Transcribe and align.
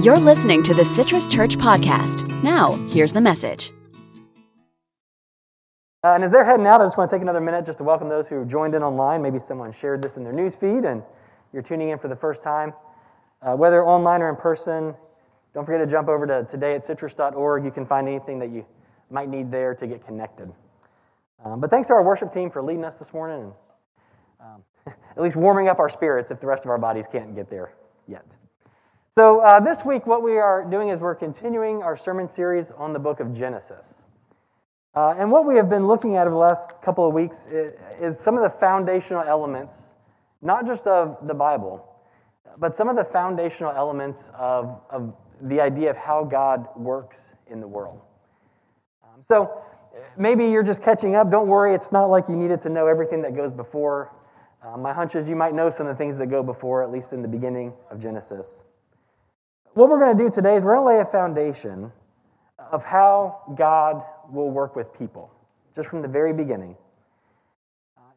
You're 0.00 0.16
listening 0.16 0.62
to 0.62 0.74
the 0.74 0.84
Citrus 0.84 1.26
Church 1.26 1.56
Podcast. 1.56 2.28
Now, 2.44 2.74
here's 2.88 3.12
the 3.12 3.20
message. 3.20 3.72
Uh, 6.04 6.14
and 6.14 6.22
as 6.22 6.30
they're 6.30 6.44
heading 6.44 6.68
out, 6.68 6.80
I 6.80 6.84
just 6.84 6.96
want 6.96 7.10
to 7.10 7.16
take 7.16 7.20
another 7.20 7.40
minute 7.40 7.66
just 7.66 7.78
to 7.78 7.84
welcome 7.84 8.08
those 8.08 8.28
who 8.28 8.44
joined 8.44 8.76
in 8.76 8.84
online. 8.84 9.22
Maybe 9.22 9.40
someone 9.40 9.72
shared 9.72 10.00
this 10.00 10.16
in 10.16 10.22
their 10.22 10.32
news 10.32 10.54
feed 10.54 10.84
and 10.84 11.02
you're 11.52 11.64
tuning 11.64 11.88
in 11.88 11.98
for 11.98 12.06
the 12.06 12.14
first 12.14 12.44
time. 12.44 12.74
Uh, 13.42 13.56
whether 13.56 13.84
online 13.84 14.22
or 14.22 14.30
in 14.30 14.36
person, 14.36 14.94
don't 15.52 15.64
forget 15.64 15.80
to 15.80 15.90
jump 15.90 16.06
over 16.06 16.28
to 16.28 16.46
today 16.48 16.76
at 16.76 16.86
citrus.org. 16.86 17.64
You 17.64 17.72
can 17.72 17.84
find 17.84 18.06
anything 18.06 18.38
that 18.38 18.50
you 18.50 18.64
might 19.10 19.28
need 19.28 19.50
there 19.50 19.74
to 19.74 19.86
get 19.88 20.06
connected. 20.06 20.52
Um, 21.44 21.58
but 21.58 21.70
thanks 21.70 21.88
to 21.88 21.94
our 21.94 22.04
worship 22.04 22.30
team 22.30 22.52
for 22.52 22.62
leading 22.62 22.84
us 22.84 23.00
this 23.00 23.12
morning 23.12 23.52
and 24.40 24.54
um, 24.86 24.94
at 25.16 25.20
least 25.20 25.34
warming 25.34 25.66
up 25.66 25.80
our 25.80 25.88
spirits 25.88 26.30
if 26.30 26.38
the 26.38 26.46
rest 26.46 26.64
of 26.64 26.70
our 26.70 26.78
bodies 26.78 27.08
can't 27.10 27.34
get 27.34 27.50
there 27.50 27.72
yet. 28.06 28.36
So, 29.18 29.40
uh, 29.40 29.58
this 29.58 29.84
week, 29.84 30.06
what 30.06 30.22
we 30.22 30.38
are 30.38 30.64
doing 30.64 30.90
is 30.90 31.00
we're 31.00 31.16
continuing 31.16 31.82
our 31.82 31.96
sermon 31.96 32.28
series 32.28 32.70
on 32.70 32.92
the 32.92 33.00
book 33.00 33.18
of 33.18 33.36
Genesis. 33.36 34.06
Uh, 34.94 35.16
and 35.18 35.32
what 35.32 35.44
we 35.44 35.56
have 35.56 35.68
been 35.68 35.88
looking 35.88 36.14
at 36.14 36.28
over 36.28 36.30
the 36.30 36.36
last 36.36 36.80
couple 36.82 37.04
of 37.04 37.12
weeks 37.12 37.48
is 37.48 38.16
some 38.20 38.36
of 38.36 38.44
the 38.44 38.48
foundational 38.60 39.24
elements, 39.24 39.92
not 40.40 40.68
just 40.68 40.86
of 40.86 41.18
the 41.26 41.34
Bible, 41.34 41.84
but 42.58 42.76
some 42.76 42.88
of 42.88 42.94
the 42.94 43.02
foundational 43.02 43.72
elements 43.72 44.30
of, 44.38 44.80
of 44.88 45.12
the 45.42 45.60
idea 45.60 45.90
of 45.90 45.96
how 45.96 46.22
God 46.22 46.68
works 46.76 47.34
in 47.48 47.58
the 47.58 47.66
world. 47.66 48.00
Um, 49.02 49.20
so, 49.20 49.64
maybe 50.16 50.44
you're 50.44 50.62
just 50.62 50.84
catching 50.84 51.16
up. 51.16 51.28
Don't 51.28 51.48
worry, 51.48 51.74
it's 51.74 51.90
not 51.90 52.04
like 52.04 52.28
you 52.28 52.36
needed 52.36 52.60
to 52.60 52.68
know 52.68 52.86
everything 52.86 53.22
that 53.22 53.34
goes 53.34 53.52
before. 53.52 54.14
Uh, 54.62 54.76
my 54.76 54.92
hunch 54.92 55.16
is 55.16 55.28
you 55.28 55.34
might 55.34 55.54
know 55.54 55.70
some 55.70 55.88
of 55.88 55.96
the 55.96 55.98
things 55.98 56.18
that 56.18 56.28
go 56.28 56.44
before, 56.44 56.84
at 56.84 56.92
least 56.92 57.12
in 57.12 57.20
the 57.20 57.26
beginning 57.26 57.72
of 57.90 57.98
Genesis. 57.98 58.62
What 59.78 59.90
we're 59.90 60.00
going 60.00 60.18
to 60.18 60.24
do 60.24 60.28
today 60.28 60.56
is 60.56 60.64
we're 60.64 60.74
going 60.74 60.88
to 60.88 60.96
lay 60.96 61.00
a 61.00 61.04
foundation 61.04 61.92
of 62.72 62.82
how 62.82 63.42
God 63.54 64.02
will 64.28 64.50
work 64.50 64.74
with 64.74 64.92
people, 64.92 65.30
just 65.72 65.88
from 65.88 66.02
the 66.02 66.08
very 66.08 66.32
beginning. 66.32 66.76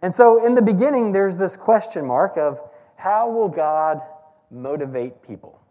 And 0.02 0.12
so, 0.12 0.44
in 0.44 0.56
the 0.56 0.64
beginning, 0.64 1.12
there's 1.12 1.38
this 1.38 1.56
question 1.56 2.08
mark 2.08 2.36
of 2.36 2.59
how 2.95 3.30
will 3.30 3.48
God 3.48 4.02
motivate 4.50 5.22
people? 5.22 5.62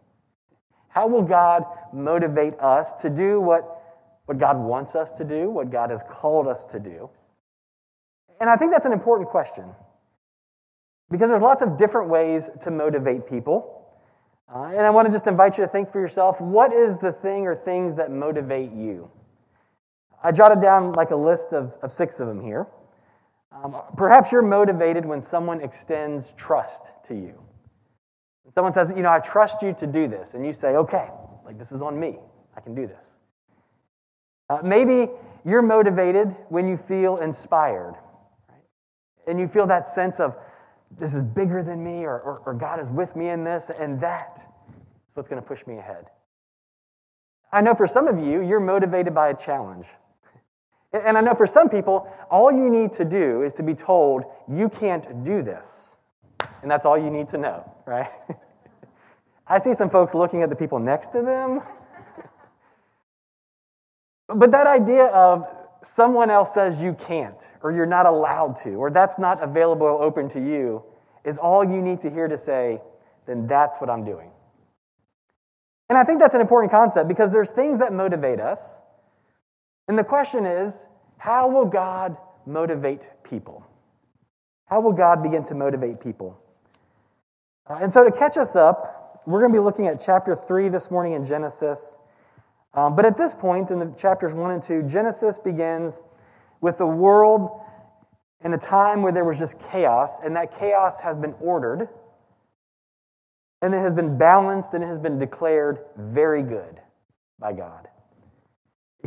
How 0.87 1.07
will 1.07 1.23
God 1.23 1.65
motivate 1.91 2.53
us 2.61 2.93
to 3.01 3.09
do 3.09 3.41
what, 3.41 3.83
what 4.27 4.37
God 4.37 4.57
wants 4.57 4.95
us 4.95 5.11
to 5.11 5.25
do, 5.25 5.49
what 5.49 5.71
God 5.71 5.89
has 5.89 6.03
called 6.09 6.47
us 6.47 6.71
to 6.71 6.79
do? 6.79 7.09
And 8.39 8.49
I 8.49 8.55
think 8.55 8.71
that's 8.71 8.85
an 8.85 8.93
important 8.93 9.27
question 9.27 9.65
because 11.09 11.29
there's 11.29 11.41
lots 11.41 11.61
of 11.61 11.75
different 11.75 12.09
ways 12.09 12.49
to 12.61 12.71
motivate 12.71 13.27
people. 13.27 13.80
Uh, 14.53 14.63
and 14.65 14.81
I 14.81 14.89
want 14.89 15.05
to 15.05 15.11
just 15.11 15.27
invite 15.27 15.57
you 15.57 15.63
to 15.63 15.69
think 15.69 15.91
for 15.91 15.99
yourself 15.99 16.41
what 16.41 16.73
is 16.73 16.97
the 16.97 17.11
thing 17.11 17.47
or 17.47 17.55
things 17.55 17.95
that 17.95 18.11
motivate 18.11 18.71
you? 18.71 19.09
I 20.23 20.31
jotted 20.31 20.61
down 20.61 20.93
like 20.93 21.11
a 21.11 21.15
list 21.15 21.53
of, 21.53 21.73
of 21.81 21.91
six 21.91 22.19
of 22.19 22.27
them 22.27 22.41
here. 22.41 22.67
Um, 23.51 23.81
perhaps 23.97 24.31
you're 24.31 24.41
motivated 24.41 25.05
when 25.05 25.21
someone 25.21 25.61
extends 25.61 26.33
trust 26.33 26.91
to 27.05 27.15
you. 27.15 27.41
Someone 28.51 28.73
says, 28.73 28.93
You 28.95 29.01
know, 29.01 29.11
I 29.11 29.19
trust 29.19 29.61
you 29.61 29.73
to 29.73 29.87
do 29.87 30.07
this, 30.07 30.33
and 30.33 30.45
you 30.45 30.53
say, 30.53 30.75
Okay, 30.75 31.09
like 31.45 31.57
this 31.57 31.71
is 31.71 31.81
on 31.81 31.99
me, 31.99 32.17
I 32.55 32.61
can 32.61 32.75
do 32.75 32.85
this. 32.85 33.15
Uh, 34.49 34.59
maybe 34.63 35.09
you're 35.45 35.61
motivated 35.61 36.35
when 36.49 36.67
you 36.67 36.75
feel 36.75 37.17
inspired, 37.17 37.95
right? 38.49 38.59
and 39.27 39.39
you 39.39 39.47
feel 39.47 39.67
that 39.67 39.87
sense 39.87 40.19
of, 40.19 40.35
this 40.99 41.13
is 41.13 41.23
bigger 41.23 41.63
than 41.63 41.83
me, 41.83 42.03
or, 42.03 42.19
or, 42.19 42.41
or 42.45 42.53
God 42.53 42.79
is 42.79 42.89
with 42.89 43.15
me 43.15 43.29
in 43.29 43.43
this, 43.43 43.69
and 43.69 43.99
that 44.01 44.37
is 44.37 45.15
what's 45.15 45.29
going 45.29 45.41
to 45.41 45.47
push 45.47 45.65
me 45.65 45.77
ahead. 45.77 46.05
I 47.51 47.61
know 47.61 47.75
for 47.75 47.87
some 47.87 48.07
of 48.07 48.17
you, 48.17 48.41
you're 48.41 48.59
motivated 48.59 49.13
by 49.13 49.29
a 49.29 49.35
challenge. 49.35 49.87
And 50.93 51.17
I 51.17 51.21
know 51.21 51.35
for 51.35 51.47
some 51.47 51.69
people, 51.69 52.11
all 52.29 52.51
you 52.51 52.69
need 52.69 52.91
to 52.93 53.05
do 53.05 53.43
is 53.43 53.53
to 53.55 53.63
be 53.63 53.73
told, 53.73 54.23
you 54.49 54.69
can't 54.69 55.23
do 55.23 55.41
this. 55.41 55.95
And 56.61 56.69
that's 56.69 56.85
all 56.85 56.97
you 56.97 57.09
need 57.09 57.29
to 57.29 57.37
know, 57.37 57.69
right? 57.85 58.09
I 59.47 59.57
see 59.59 59.73
some 59.73 59.89
folks 59.89 60.13
looking 60.13 60.43
at 60.43 60.49
the 60.49 60.55
people 60.55 60.79
next 60.79 61.09
to 61.09 61.21
them. 61.21 61.61
but 64.27 64.51
that 64.51 64.67
idea 64.67 65.05
of 65.05 65.45
someone 65.83 66.29
else 66.29 66.53
says 66.53 66.81
you 66.81 66.93
can't, 66.93 67.49
or 67.61 67.71
you're 67.71 67.85
not 67.85 68.05
allowed 68.05 68.55
to, 68.57 68.75
or 68.75 68.91
that's 68.91 69.17
not 69.17 69.41
available 69.41 69.87
or 69.87 70.01
open 70.01 70.29
to 70.29 70.39
you, 70.39 70.83
is 71.23 71.37
all 71.37 71.63
you 71.63 71.81
need 71.81 72.01
to 72.01 72.09
hear 72.09 72.27
to 72.27 72.37
say, 72.37 72.81
then 73.25 73.47
that's 73.47 73.79
what 73.79 73.89
I'm 73.89 74.03
doing. 74.03 74.31
And 75.89 75.97
I 75.97 76.03
think 76.03 76.19
that's 76.19 76.35
an 76.35 76.41
important 76.41 76.71
concept 76.71 77.07
because 77.07 77.33
there's 77.33 77.51
things 77.51 77.79
that 77.79 77.91
motivate 77.91 78.39
us. 78.39 78.79
And 79.87 79.97
the 79.97 80.03
question 80.03 80.45
is, 80.45 80.87
how 81.17 81.49
will 81.49 81.65
God 81.65 82.15
motivate 82.45 83.09
people? 83.23 83.65
How 84.67 84.79
will 84.79 84.93
God 84.93 85.21
begin 85.21 85.43
to 85.45 85.55
motivate 85.55 85.99
people? 85.99 86.39
Uh, 87.69 87.79
and 87.81 87.91
so, 87.91 88.03
to 88.03 88.11
catch 88.11 88.37
us 88.37 88.55
up, 88.55 89.21
we're 89.25 89.41
going 89.41 89.51
to 89.51 89.59
be 89.59 89.63
looking 89.63 89.87
at 89.87 90.01
chapter 90.03 90.35
3 90.35 90.69
this 90.69 90.89
morning 90.89 91.13
in 91.13 91.25
Genesis. 91.25 91.99
Um, 92.73 92.95
but 92.95 93.05
at 93.05 93.17
this 93.17 93.35
point 93.35 93.69
in 93.71 93.79
the 93.79 93.93
chapters 93.97 94.33
1 94.33 94.51
and 94.51 94.63
2, 94.63 94.83
Genesis 94.83 95.39
begins 95.39 96.03
with 96.61 96.77
the 96.77 96.87
world 96.87 97.61
in 98.43 98.53
a 98.53 98.57
time 98.57 99.01
where 99.01 99.11
there 99.11 99.25
was 99.25 99.37
just 99.37 99.61
chaos, 99.71 100.19
and 100.19 100.35
that 100.35 100.57
chaos 100.57 101.01
has 101.01 101.17
been 101.17 101.35
ordered, 101.39 101.89
and 103.61 103.73
it 103.73 103.79
has 103.79 103.93
been 103.93 104.17
balanced, 104.17 104.73
and 104.73 104.83
it 104.83 104.87
has 104.87 104.99
been 104.99 105.19
declared 105.19 105.79
very 105.97 106.41
good 106.41 106.79
by 107.39 107.53
God. 107.53 107.87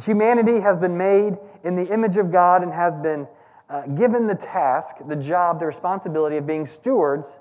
Humanity 0.05 0.61
has 0.61 0.79
been 0.79 0.97
made 0.97 1.39
in 1.65 1.75
the 1.75 1.93
image 1.93 2.17
of 2.17 2.31
God 2.31 2.63
and 2.63 2.73
has 2.73 2.97
been 2.97 3.27
uh, 3.69 3.87
given 3.87 4.27
the 4.27 4.35
task, 4.35 4.97
the 5.09 5.17
job, 5.17 5.59
the 5.59 5.67
responsibility 5.67 6.37
of 6.37 6.47
being 6.47 6.67
stewards 6.67 7.39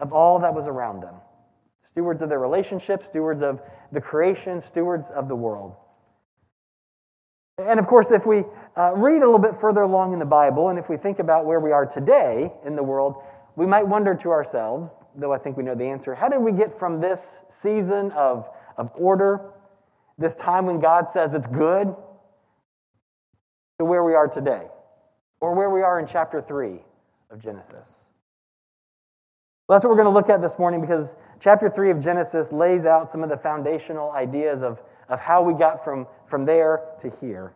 of 0.00 0.12
all 0.12 0.38
that 0.40 0.54
was 0.54 0.66
around 0.66 1.02
them 1.02 1.14
stewards 1.90 2.22
of 2.22 2.28
their 2.28 2.38
relationships, 2.38 3.06
stewards 3.06 3.42
of 3.42 3.60
the 3.90 4.00
creation, 4.00 4.60
stewards 4.60 5.10
of 5.10 5.28
the 5.28 5.34
world. 5.34 5.74
And 7.58 7.80
of 7.80 7.88
course, 7.88 8.12
if 8.12 8.24
we 8.24 8.44
uh, 8.76 8.92
read 8.94 9.22
a 9.22 9.26
little 9.26 9.40
bit 9.40 9.56
further 9.56 9.82
along 9.82 10.12
in 10.12 10.20
the 10.20 10.26
Bible, 10.26 10.68
and 10.68 10.78
if 10.78 10.88
we 10.88 10.96
think 10.96 11.18
about 11.18 11.46
where 11.46 11.58
we 11.58 11.72
are 11.72 11.84
today 11.84 12.52
in 12.64 12.76
the 12.76 12.82
world, 12.84 13.16
we 13.56 13.66
might 13.66 13.88
wonder 13.88 14.14
to 14.14 14.30
ourselves, 14.30 15.00
though 15.16 15.32
I 15.32 15.38
think 15.38 15.56
we 15.56 15.64
know 15.64 15.74
the 15.74 15.86
answer, 15.86 16.14
how 16.14 16.28
did 16.28 16.38
we 16.38 16.52
get 16.52 16.78
from 16.78 17.00
this 17.00 17.42
season 17.48 18.12
of, 18.12 18.48
of 18.76 18.92
order, 18.94 19.50
this 20.16 20.36
time 20.36 20.66
when 20.66 20.78
God 20.78 21.08
says 21.10 21.34
it's 21.34 21.48
good, 21.48 21.94
to 23.80 23.84
where 23.84 24.04
we 24.04 24.14
are 24.14 24.28
today, 24.28 24.68
or 25.40 25.54
where 25.54 25.70
we 25.70 25.82
are 25.82 25.98
in 25.98 26.06
chapter 26.06 26.40
3 26.40 26.78
of 27.30 27.40
Genesis? 27.40 28.09
Well, 29.70 29.76
that's 29.76 29.84
what 29.84 29.90
we're 29.90 30.02
going 30.02 30.12
to 30.12 30.18
look 30.18 30.28
at 30.28 30.42
this 30.42 30.58
morning 30.58 30.80
because 30.80 31.14
chapter 31.38 31.68
3 31.68 31.92
of 31.92 32.00
Genesis 32.00 32.52
lays 32.52 32.84
out 32.84 33.08
some 33.08 33.22
of 33.22 33.28
the 33.28 33.36
foundational 33.36 34.10
ideas 34.10 34.64
of, 34.64 34.82
of 35.08 35.20
how 35.20 35.44
we 35.44 35.54
got 35.54 35.84
from, 35.84 36.08
from 36.26 36.44
there 36.44 36.88
to 36.98 37.08
here. 37.08 37.52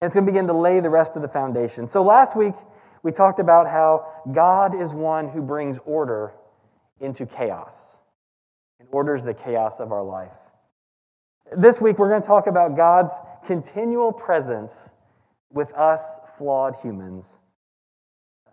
And 0.00 0.06
it's 0.06 0.14
going 0.14 0.24
to 0.24 0.30
begin 0.30 0.46
to 0.46 0.52
lay 0.52 0.78
the 0.78 0.88
rest 0.88 1.16
of 1.16 1.22
the 1.22 1.28
foundation. 1.28 1.88
So 1.88 2.04
last 2.04 2.36
week, 2.36 2.54
we 3.02 3.10
talked 3.10 3.40
about 3.40 3.66
how 3.66 4.06
God 4.30 4.72
is 4.72 4.94
one 4.94 5.30
who 5.30 5.42
brings 5.42 5.80
order 5.84 6.32
into 7.00 7.26
chaos 7.26 7.98
and 8.78 8.88
orders 8.92 9.24
the 9.24 9.34
chaos 9.34 9.80
of 9.80 9.90
our 9.90 10.04
life. 10.04 10.36
This 11.56 11.80
week, 11.80 11.98
we're 11.98 12.08
going 12.08 12.22
to 12.22 12.28
talk 12.28 12.46
about 12.46 12.76
God's 12.76 13.14
continual 13.44 14.12
presence 14.12 14.88
with 15.50 15.74
us 15.74 16.20
flawed 16.36 16.76
humans. 16.80 17.40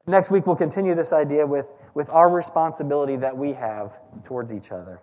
Next 0.07 0.29
week, 0.29 0.45
we'll 0.45 0.55
continue 0.55 0.93
this 0.93 1.11
idea 1.11 1.45
with 1.47 1.71
with 1.95 2.09
our 2.09 2.29
responsibility 2.29 3.15
that 3.15 3.35
we 3.35 3.53
have 3.53 3.97
towards 4.23 4.53
each 4.53 4.71
other. 4.71 5.01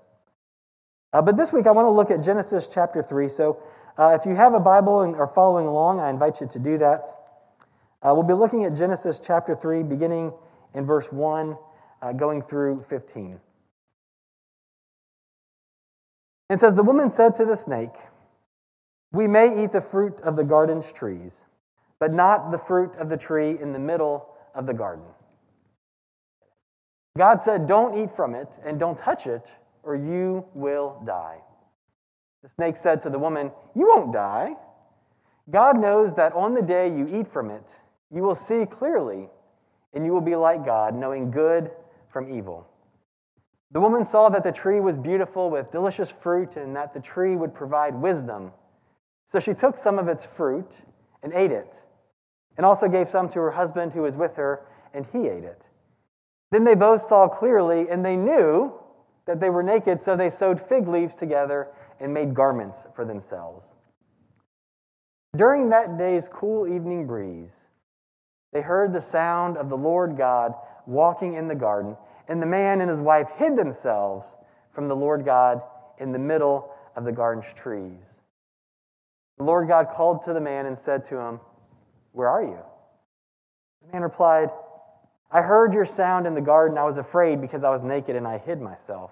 Uh, 1.12 1.22
but 1.22 1.36
this 1.36 1.52
week, 1.52 1.66
I 1.66 1.72
want 1.72 1.86
to 1.86 1.90
look 1.90 2.10
at 2.10 2.22
Genesis 2.22 2.68
chapter 2.68 3.02
3. 3.02 3.28
So 3.28 3.62
uh, 3.98 4.16
if 4.18 4.26
you 4.26 4.36
have 4.36 4.54
a 4.54 4.60
Bible 4.60 5.00
and 5.00 5.16
are 5.16 5.26
following 5.26 5.66
along, 5.66 6.00
I 6.00 6.10
invite 6.10 6.40
you 6.40 6.46
to 6.46 6.58
do 6.58 6.78
that. 6.78 7.06
Uh, 8.02 8.12
we'll 8.14 8.22
be 8.22 8.34
looking 8.34 8.64
at 8.64 8.76
Genesis 8.76 9.20
chapter 9.20 9.54
3, 9.54 9.82
beginning 9.82 10.32
in 10.74 10.84
verse 10.84 11.10
1, 11.10 11.56
uh, 12.00 12.12
going 12.12 12.42
through 12.42 12.82
15. 12.82 13.40
It 16.50 16.58
says, 16.58 16.74
The 16.74 16.82
woman 16.82 17.08
said 17.08 17.34
to 17.36 17.44
the 17.44 17.56
snake, 17.56 17.94
We 19.12 19.28
may 19.28 19.64
eat 19.64 19.72
the 19.72 19.80
fruit 19.80 20.20
of 20.20 20.36
the 20.36 20.44
garden's 20.44 20.92
trees, 20.92 21.46
but 21.98 22.12
not 22.12 22.50
the 22.52 22.58
fruit 22.58 22.96
of 22.96 23.08
the 23.08 23.16
tree 23.16 23.56
in 23.58 23.72
the 23.72 23.78
middle 23.78 24.31
of 24.54 24.66
the 24.66 24.74
garden. 24.74 25.04
God 27.16 27.42
said, 27.42 27.66
Don't 27.66 27.98
eat 27.98 28.10
from 28.10 28.34
it 28.34 28.58
and 28.64 28.78
don't 28.78 28.96
touch 28.96 29.26
it, 29.26 29.52
or 29.82 29.94
you 29.94 30.46
will 30.54 31.02
die. 31.04 31.38
The 32.42 32.48
snake 32.48 32.76
said 32.76 33.00
to 33.02 33.10
the 33.10 33.18
woman, 33.18 33.52
You 33.74 33.86
won't 33.86 34.12
die. 34.12 34.54
God 35.50 35.78
knows 35.78 36.14
that 36.14 36.32
on 36.32 36.54
the 36.54 36.62
day 36.62 36.88
you 36.88 37.08
eat 37.08 37.26
from 37.26 37.50
it, 37.50 37.78
you 38.10 38.22
will 38.22 38.34
see 38.34 38.64
clearly, 38.66 39.28
and 39.92 40.04
you 40.04 40.12
will 40.12 40.20
be 40.20 40.36
like 40.36 40.64
God, 40.64 40.94
knowing 40.94 41.30
good 41.30 41.70
from 42.08 42.32
evil. 42.32 42.66
The 43.72 43.80
woman 43.80 44.04
saw 44.04 44.28
that 44.28 44.44
the 44.44 44.52
tree 44.52 44.80
was 44.80 44.98
beautiful 44.98 45.50
with 45.50 45.70
delicious 45.70 46.10
fruit 46.10 46.56
and 46.56 46.76
that 46.76 46.92
the 46.92 47.00
tree 47.00 47.36
would 47.36 47.54
provide 47.54 47.94
wisdom. 47.94 48.52
So 49.24 49.40
she 49.40 49.54
took 49.54 49.78
some 49.78 49.98
of 49.98 50.08
its 50.08 50.24
fruit 50.24 50.82
and 51.22 51.32
ate 51.32 51.52
it, 51.52 51.82
and 52.56 52.66
also 52.66 52.88
gave 52.88 53.08
some 53.08 53.28
to 53.30 53.40
her 53.40 53.52
husband 53.52 53.92
who 53.92 54.02
was 54.02 54.16
with 54.16 54.36
her, 54.36 54.64
and 54.92 55.06
he 55.06 55.28
ate 55.28 55.44
it. 55.44 55.68
Then 56.50 56.64
they 56.64 56.74
both 56.74 57.02
saw 57.02 57.28
clearly, 57.28 57.88
and 57.88 58.04
they 58.04 58.16
knew 58.16 58.74
that 59.26 59.40
they 59.40 59.50
were 59.50 59.62
naked, 59.62 60.00
so 60.00 60.16
they 60.16 60.30
sewed 60.30 60.60
fig 60.60 60.86
leaves 60.88 61.14
together 61.14 61.68
and 61.98 62.12
made 62.12 62.34
garments 62.34 62.86
for 62.94 63.04
themselves. 63.04 63.72
During 65.34 65.70
that 65.70 65.96
day's 65.96 66.28
cool 66.28 66.68
evening 66.68 67.06
breeze, 67.06 67.68
they 68.52 68.60
heard 68.60 68.92
the 68.92 69.00
sound 69.00 69.56
of 69.56 69.70
the 69.70 69.78
Lord 69.78 70.16
God 70.18 70.52
walking 70.84 71.34
in 71.34 71.48
the 71.48 71.54
garden, 71.54 71.96
and 72.28 72.42
the 72.42 72.46
man 72.46 72.80
and 72.80 72.90
his 72.90 73.00
wife 73.00 73.30
hid 73.36 73.56
themselves 73.56 74.36
from 74.70 74.88
the 74.88 74.96
Lord 74.96 75.24
God 75.24 75.62
in 75.98 76.12
the 76.12 76.18
middle 76.18 76.70
of 76.96 77.04
the 77.04 77.12
garden's 77.12 77.52
trees. 77.54 78.20
The 79.38 79.44
Lord 79.44 79.68
God 79.68 79.88
called 79.88 80.22
to 80.22 80.34
the 80.34 80.40
man 80.40 80.66
and 80.66 80.76
said 80.76 81.04
to 81.06 81.16
him, 81.18 81.40
Where 82.12 82.28
are 82.28 82.42
you? 82.42 82.58
The 83.82 83.92
man 83.92 84.02
replied, 84.02 84.50
I 85.30 85.42
heard 85.42 85.72
your 85.72 85.86
sound 85.86 86.26
in 86.26 86.34
the 86.34 86.40
garden. 86.40 86.76
I 86.76 86.84
was 86.84 86.98
afraid 86.98 87.40
because 87.40 87.64
I 87.64 87.70
was 87.70 87.82
naked 87.82 88.16
and 88.16 88.26
I 88.26 88.38
hid 88.38 88.60
myself. 88.60 89.10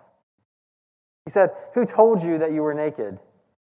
He 1.25 1.31
said, 1.31 1.50
Who 1.75 1.85
told 1.85 2.23
you 2.23 2.38
that 2.38 2.52
you 2.52 2.62
were 2.62 2.75
naked? 2.75 3.19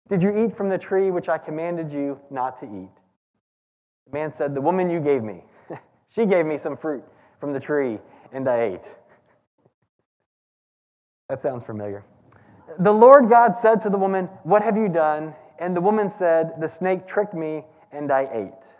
Did 0.09 0.23
you 0.23 0.37
eat 0.37 0.57
from 0.57 0.69
the 0.69 0.79
tree 0.79 1.11
which 1.11 1.29
I 1.29 1.39
commanded 1.39 1.93
you 1.93 2.21
not 2.31 2.57
to 2.59 2.67
eat? 2.67 2.91
The 4.07 4.13
man 4.13 4.31
said, 4.33 4.55
The 4.55 4.61
woman 4.61 4.91
you 4.91 5.01
gave 5.01 5.23
me. 5.23 5.45
she 6.09 6.27
gave 6.27 6.45
me 6.45 6.57
some 6.57 6.77
fruit 6.77 7.05
from 7.39 7.53
the 7.53 7.61
tree, 7.61 8.01
and 8.33 8.49
I 8.49 8.63
ate. 8.63 8.97
That 11.29 11.39
sounds 11.39 11.63
familiar. 11.63 12.05
The 12.81 12.93
Lord 12.93 13.29
God 13.29 13.55
said 13.55 13.81
to 13.83 13.91
the 13.91 13.99
woman, 13.99 14.27
What 14.43 14.63
have 14.63 14.77
you 14.77 14.89
done? 14.89 15.35
And 15.61 15.77
the 15.77 15.81
woman 15.81 16.09
said, 16.09 16.55
The 16.59 16.69
snake 16.69 17.07
tricked 17.07 17.35
me, 17.35 17.65
and 17.93 18.11
I 18.11 18.29
ate. 18.33 18.75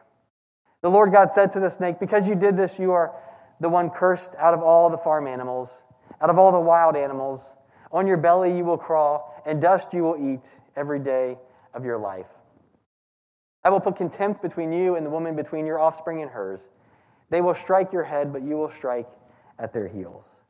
The 0.83 0.91
Lord 0.91 1.13
God 1.13 1.31
said 1.31 1.51
to 1.53 1.61
the 1.61 1.71
snake, 1.71 2.01
Because 2.01 2.29
you 2.29 2.35
did 2.35 2.57
this, 2.57 2.79
you 2.79 2.93
are 2.93 3.15
the 3.61 3.69
one 3.69 3.91
cursed 3.91 4.35
out 4.39 4.55
of 4.55 4.63
all 4.63 4.89
the 4.89 4.99
farm 4.99 5.27
animals, 5.27 5.85
out 6.21 6.31
of 6.31 6.39
all 6.39 6.53
the 6.53 6.61
wild 6.61 6.97
animals. 6.97 7.55
On 7.93 8.07
your 8.07 8.17
belly 8.17 8.57
you 8.57 8.65
will 8.65 8.79
crawl, 8.79 9.43
and 9.45 9.61
dust 9.61 9.93
you 9.93 10.03
will 10.03 10.17
eat 10.17 10.49
every 10.77 10.99
day 10.99 11.39
of 11.75 11.85
your 11.85 11.99
life. 11.99 12.31
I 13.63 13.69
will 13.69 13.81
put 13.81 13.97
contempt 13.97 14.41
between 14.41 14.73
you 14.73 14.97
and 14.97 15.05
the 15.05 15.11
woman, 15.11 15.37
between 15.37 15.67
your 15.67 15.79
offspring 15.79 16.23
and 16.23 16.31
hers. 16.31 16.69
They 17.29 17.43
will 17.43 17.55
strike 17.55 17.93
your 17.93 18.05
head, 18.05 18.33
but 18.33 18.43
you 18.43 18.57
will 18.57 18.71
strike 18.71 19.09
at 19.59 19.73
their 19.73 19.87
heels. 19.87 20.43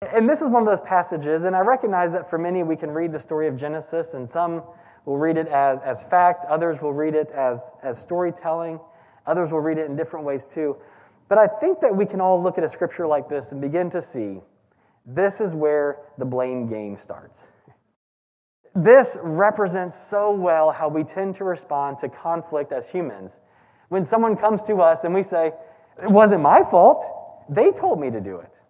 And 0.00 0.28
this 0.28 0.40
is 0.40 0.48
one 0.48 0.62
of 0.62 0.68
those 0.68 0.80
passages, 0.80 1.44
and 1.44 1.54
I 1.54 1.60
recognize 1.60 2.12
that 2.12 2.30
for 2.30 2.38
many 2.38 2.62
we 2.62 2.76
can 2.76 2.90
read 2.90 3.12
the 3.12 3.20
story 3.20 3.46
of 3.46 3.56
Genesis, 3.56 4.14
and 4.14 4.30
some 4.30 4.62
will 5.08 5.16
read 5.16 5.38
it 5.38 5.48
as, 5.48 5.80
as 5.80 6.02
fact, 6.02 6.44
others 6.50 6.82
will 6.82 6.92
read 6.92 7.14
it 7.14 7.30
as, 7.30 7.72
as 7.82 7.98
storytelling. 7.98 8.78
Others 9.26 9.50
will 9.50 9.60
read 9.60 9.78
it 9.78 9.86
in 9.86 9.96
different 9.96 10.26
ways 10.26 10.46
too. 10.46 10.76
But 11.30 11.38
I 11.38 11.46
think 11.46 11.80
that 11.80 11.96
we 11.96 12.04
can 12.04 12.20
all 12.20 12.42
look 12.42 12.58
at 12.58 12.64
a 12.64 12.68
scripture 12.68 13.06
like 13.06 13.26
this 13.26 13.50
and 13.50 13.58
begin 13.58 13.88
to 13.90 14.02
see 14.02 14.40
this 15.06 15.40
is 15.40 15.54
where 15.54 16.00
the 16.18 16.26
blame 16.26 16.68
game 16.68 16.94
starts. 16.98 17.48
This 18.74 19.16
represents 19.22 19.98
so 19.98 20.30
well 20.30 20.72
how 20.72 20.88
we 20.90 21.04
tend 21.04 21.36
to 21.36 21.44
respond 21.44 21.96
to 22.00 22.10
conflict 22.10 22.70
as 22.70 22.90
humans. 22.90 23.40
When 23.88 24.04
someone 24.04 24.36
comes 24.36 24.62
to 24.64 24.76
us 24.82 25.04
and 25.04 25.14
we 25.14 25.22
say, 25.22 25.52
It 26.02 26.10
wasn't 26.10 26.42
my 26.42 26.62
fault, 26.62 27.02
they 27.48 27.72
told 27.72 27.98
me 27.98 28.10
to 28.10 28.20
do 28.20 28.40
it. 28.40 28.60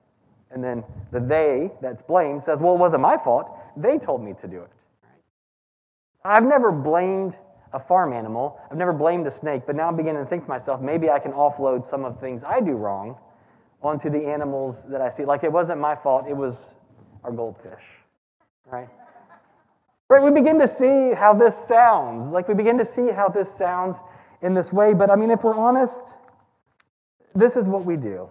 And 0.52 0.62
then 0.62 0.85
the 1.11 1.19
they 1.19 1.73
that's 1.82 2.02
blamed 2.02 2.44
says, 2.44 2.61
Well, 2.61 2.76
it 2.76 2.79
wasn't 2.79 3.02
my 3.02 3.17
fault, 3.17 3.50
they 3.76 3.99
told 3.99 4.23
me 4.23 4.35
to 4.35 4.46
do 4.46 4.62
it. 4.62 4.78
I've 6.25 6.44
never 6.44 6.73
blamed 6.73 7.37
a 7.73 7.79
farm 7.79 8.12
animal. 8.12 8.61
I've 8.70 8.76
never 8.76 8.93
blamed 8.93 9.26
a 9.26 9.31
snake, 9.31 9.62
but 9.67 9.76
now 9.76 9.88
I'm 9.88 9.97
beginning 9.97 10.25
to 10.25 10.29
think 10.29 10.44
to 10.44 10.49
myself, 10.49 10.81
maybe 10.81 11.11
I 11.11 11.19
can 11.19 11.32
offload 11.32 11.85
some 11.85 12.05
of 12.05 12.15
the 12.15 12.20
things 12.20 12.44
I 12.44 12.61
do 12.61 12.73
wrong 12.73 13.17
onto 13.82 14.11
the 14.11 14.26
animals 14.26 14.87
that 14.88 15.00
I 15.00 15.09
see. 15.09 15.25
Like 15.25 15.44
it 15.44 15.53
wasn't 15.53 15.81
my 15.81 15.94
fault, 15.94 16.26
it 16.29 16.37
was 16.37 16.70
our 17.25 17.32
goldfish. 17.32 17.85
Right? 18.67 18.88
Right, 20.09 20.23
we 20.23 20.31
begin 20.31 20.59
to 20.59 20.69
see 20.69 21.12
how 21.12 21.35
this 21.35 21.56
sounds. 21.56 22.31
Like 22.31 22.49
we 22.49 22.55
begin 22.55 22.79
to 22.79 22.85
see 22.85 23.11
how 23.11 23.29
this 23.29 23.55
sounds 23.55 24.00
in 24.41 24.55
this 24.55 24.73
way, 24.73 24.94
but 24.94 25.11
I 25.11 25.17
mean, 25.17 25.31
if 25.31 25.44
we're 25.44 25.55
honest, 25.55 26.14
this 27.35 27.56
is 27.56 27.69
what 27.69 27.85
we 27.85 27.97
do. 27.97 28.31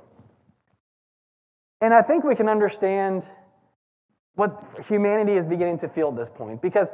And 1.82 1.94
I 1.94 2.02
think 2.02 2.24
we 2.24 2.34
can 2.34 2.50
understand 2.50 3.26
what 4.34 4.64
humanity 4.88 5.34
is 5.34 5.46
beginning 5.46 5.78
to 5.80 5.90
feel 5.90 6.10
at 6.10 6.16
this 6.16 6.30
point 6.30 6.62
because 6.62 6.92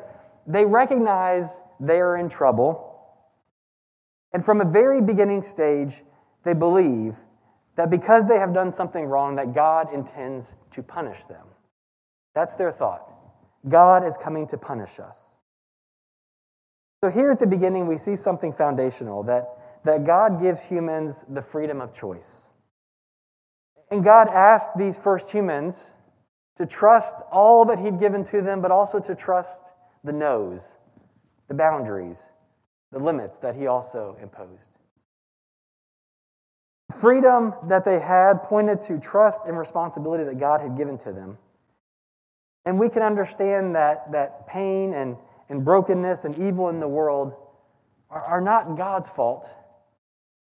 they 0.47 0.65
recognize 0.65 1.61
they 1.79 1.99
are 1.99 2.17
in 2.17 2.29
trouble. 2.29 2.89
And 4.33 4.43
from 4.43 4.61
a 4.61 4.65
very 4.65 5.01
beginning 5.01 5.43
stage, 5.43 6.03
they 6.43 6.53
believe 6.53 7.17
that 7.75 7.89
because 7.89 8.25
they 8.27 8.37
have 8.37 8.53
done 8.53 8.71
something 8.71 9.05
wrong, 9.05 9.35
that 9.35 9.53
God 9.53 9.93
intends 9.93 10.53
to 10.71 10.83
punish 10.83 11.23
them. 11.25 11.45
That's 12.35 12.55
their 12.55 12.71
thought. 12.71 13.09
God 13.67 14.03
is 14.03 14.17
coming 14.17 14.47
to 14.47 14.57
punish 14.57 14.99
us. 14.99 15.37
So 17.03 17.09
here 17.09 17.31
at 17.31 17.39
the 17.39 17.47
beginning, 17.47 17.87
we 17.87 17.97
see 17.97 18.15
something 18.15 18.53
foundational 18.53 19.23
that, 19.23 19.45
that 19.85 20.05
God 20.05 20.41
gives 20.41 20.63
humans 20.63 21.25
the 21.29 21.41
freedom 21.41 21.81
of 21.81 21.93
choice. 21.93 22.51
And 23.91 24.03
God 24.03 24.27
asked 24.29 24.77
these 24.77 24.97
first 24.97 25.31
humans 25.31 25.93
to 26.55 26.65
trust 26.65 27.15
all 27.31 27.65
that 27.65 27.79
He'd 27.79 27.99
given 27.99 28.23
to 28.25 28.41
them, 28.41 28.61
but 28.61 28.71
also 28.71 28.99
to 28.99 29.15
trust 29.15 29.73
the 30.03 30.13
no's, 30.13 30.75
the 31.47 31.53
boundaries, 31.53 32.31
the 32.91 32.99
limits 32.99 33.37
that 33.39 33.55
he 33.55 33.67
also 33.67 34.17
imposed. 34.21 34.69
Freedom 36.99 37.53
that 37.67 37.85
they 37.85 37.99
had 37.99 38.43
pointed 38.43 38.81
to 38.81 38.99
trust 38.99 39.45
and 39.45 39.57
responsibility 39.57 40.23
that 40.23 40.39
God 40.39 40.61
had 40.61 40.77
given 40.77 40.97
to 40.99 41.11
them. 41.11 41.37
And 42.65 42.79
we 42.79 42.89
can 42.89 43.01
understand 43.01 43.75
that, 43.75 44.11
that 44.11 44.47
pain 44.47 44.93
and, 44.93 45.17
and 45.49 45.65
brokenness 45.65 46.23
and 46.23 46.37
evil 46.37 46.69
in 46.69 46.79
the 46.79 46.87
world 46.87 47.33
are, 48.09 48.23
are 48.23 48.41
not 48.41 48.77
God's 48.77 49.09
fault. 49.09 49.49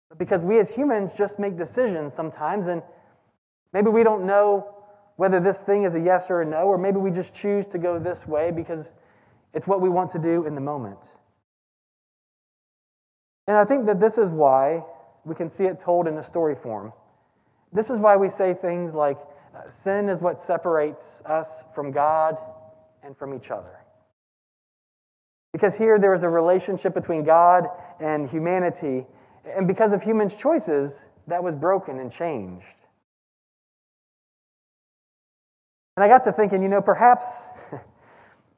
But 0.10 0.18
because 0.18 0.44
we 0.44 0.60
as 0.60 0.74
humans 0.74 1.18
just 1.18 1.40
make 1.40 1.56
decisions 1.58 2.14
sometimes, 2.14 2.68
and 2.68 2.84
maybe 3.72 3.90
we 3.90 4.04
don't 4.04 4.26
know 4.26 4.76
whether 5.16 5.40
this 5.40 5.62
thing 5.62 5.84
is 5.84 5.96
a 5.96 6.00
yes 6.00 6.30
or 6.30 6.42
a 6.42 6.46
no, 6.46 6.64
or 6.64 6.78
maybe 6.78 6.98
we 6.98 7.12
just 7.12 7.36
choose 7.36 7.68
to 7.68 7.78
go 7.78 8.00
this 8.00 8.28
way 8.28 8.52
because 8.52 8.92
it's 9.54 9.68
what 9.68 9.82
we 9.82 9.90
want 9.90 10.12
to 10.12 10.20
do 10.20 10.46
in 10.46 10.56
the 10.56 10.62
moment. 10.62 11.12
And 13.48 13.58
I 13.58 13.66
think 13.66 13.86
that 13.86 14.00
this 14.00 14.18
is 14.18 14.30
why 14.30 14.86
we 15.26 15.36
can 15.36 15.50
see 15.50 15.66
it 15.66 15.80
told 15.80 16.08
in 16.08 16.18
a 16.18 16.24
story 16.24 16.56
form. 16.56 16.94
This 17.74 17.90
is 17.90 18.00
why 18.00 18.16
we 18.18 18.30
say 18.30 18.54
things 18.54 18.96
like 18.96 19.18
uh, 19.56 19.70
sin 19.70 20.10
is 20.10 20.22
what 20.22 20.40
separates 20.40 21.22
us 21.26 21.64
from 21.74 21.92
God 21.92 22.38
and 23.04 23.18
from 23.18 23.34
each 23.34 23.52
other. 23.52 23.78
Because 25.54 25.76
here 25.76 26.00
there 26.00 26.14
is 26.14 26.24
a 26.24 26.30
relationship 26.30 26.94
between 26.94 27.24
God 27.24 27.68
and 28.00 28.30
humanity, 28.30 29.06
and 29.46 29.68
because 29.68 29.92
of 29.92 30.04
humans' 30.04 30.36
choices, 30.36 31.06
that 31.28 31.44
was 31.44 31.56
broken 31.56 32.00
and 32.00 32.12
changed. 32.12 32.86
And 35.98 36.04
I 36.04 36.08
got 36.08 36.24
to 36.24 36.32
thinking, 36.32 36.64
you 36.64 36.70
know, 36.70 36.82
perhaps 36.82 37.48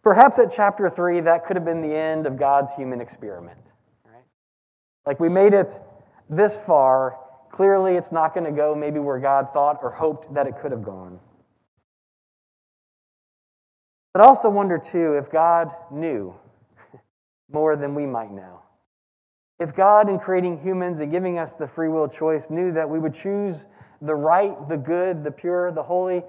Perhaps 0.03 0.37
at 0.37 0.51
chapter 0.51 0.89
3, 0.89 1.21
that 1.21 1.45
could 1.45 1.55
have 1.55 1.63
been 1.63 1.81
the 1.81 1.95
end 1.95 2.27
of 2.27 2.37
God's 2.37 2.73
human 2.73 2.99
experiment. 2.99 3.71
Right? 4.05 4.25
Like 5.05 5.19
we 5.19 5.29
made 5.29 5.53
it 5.53 5.79
this 6.29 6.57
far. 6.57 7.17
Clearly, 7.51 7.95
it's 7.95 8.11
not 8.11 8.33
going 8.33 8.45
to 8.45 8.51
go 8.51 8.75
maybe 8.75 8.99
where 8.99 9.19
God 9.19 9.53
thought 9.53 9.79
or 9.81 9.91
hoped 9.91 10.33
that 10.33 10.45
it 10.45 10.55
could 10.59 10.71
have 10.71 10.83
gone. 10.83 11.19
But 14.13 14.21
I 14.21 14.25
also 14.25 14.49
wonder, 14.49 14.77
too, 14.77 15.13
if 15.13 15.31
God 15.31 15.71
knew 15.89 16.35
more 17.51 17.75
than 17.75 17.95
we 17.95 18.05
might 18.05 18.31
know. 18.31 18.59
If 19.59 19.73
God, 19.73 20.09
in 20.09 20.19
creating 20.19 20.59
humans 20.59 20.99
and 20.99 21.11
giving 21.11 21.37
us 21.37 21.53
the 21.53 21.67
free 21.67 21.87
will 21.87 22.09
choice, 22.09 22.49
knew 22.49 22.71
that 22.73 22.89
we 22.89 22.99
would 22.99 23.13
choose 23.13 23.65
the 24.01 24.15
right, 24.15 24.55
the 24.67 24.77
good, 24.77 25.23
the 25.23 25.31
pure, 25.31 25.71
the 25.71 25.83
holy, 25.83 26.23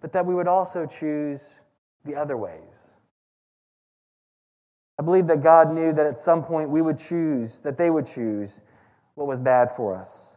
but 0.00 0.12
that 0.12 0.24
we 0.24 0.34
would 0.34 0.48
also 0.48 0.86
choose 0.86 1.60
the 2.04 2.14
other 2.14 2.36
ways. 2.36 2.87
I 4.98 5.04
believe 5.04 5.26
that 5.28 5.42
God 5.42 5.72
knew 5.72 5.92
that 5.92 6.06
at 6.06 6.18
some 6.18 6.42
point 6.42 6.70
we 6.70 6.82
would 6.82 6.98
choose, 6.98 7.60
that 7.60 7.78
they 7.78 7.90
would 7.90 8.06
choose 8.06 8.60
what 9.14 9.26
was 9.26 9.38
bad 9.38 9.70
for 9.70 9.96
us. 9.96 10.36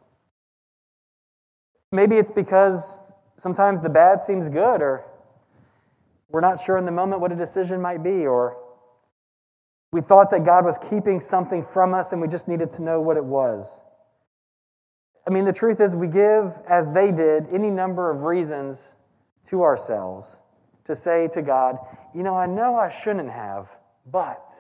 Maybe 1.92 2.18
it's 2.18 2.32
because 2.32 3.14
sometimes 3.38 3.82
the 3.82 3.90
bad 3.90 4.22
seems 4.22 4.50
good, 4.50 4.82
or 4.82 5.04
we're 6.30 6.42
not 6.42 6.60
sure 6.60 6.78
in 6.78 6.86
the 6.86 6.92
moment 6.92 7.22
what 7.22 7.32
a 7.32 7.36
decision 7.36 7.82
might 7.82 8.04
be, 8.04 8.26
or 8.26 8.58
we 9.92 10.00
thought 10.00 10.30
that 10.32 10.46
God 10.46 10.64
was 10.64 10.78
keeping 10.78 11.20
something 11.20 11.64
from 11.64 11.94
us 11.94 12.12
and 12.12 12.22
we 12.22 12.28
just 12.28 12.48
needed 12.48 12.72
to 12.72 12.82
know 12.82 13.02
what 13.02 13.18
it 13.18 13.26
was. 13.26 13.82
I 15.28 15.32
mean, 15.32 15.46
the 15.46 15.54
truth 15.54 15.80
is, 15.80 15.96
we 15.96 16.08
give, 16.08 16.58
as 16.68 16.90
they 16.94 17.12
did, 17.12 17.48
any 17.52 17.70
number 17.70 18.10
of 18.10 18.24
reasons 18.24 18.94
to 19.48 19.64
ourselves 19.64 20.40
to 20.86 20.96
say 20.96 21.28
to 21.30 21.42
God, 21.42 21.78
you 22.16 22.24
know, 22.24 22.36
I 22.36 22.46
know 22.46 22.76
I 22.76 22.90
shouldn't 22.90 23.32
have, 23.32 23.70
but, 24.06 24.52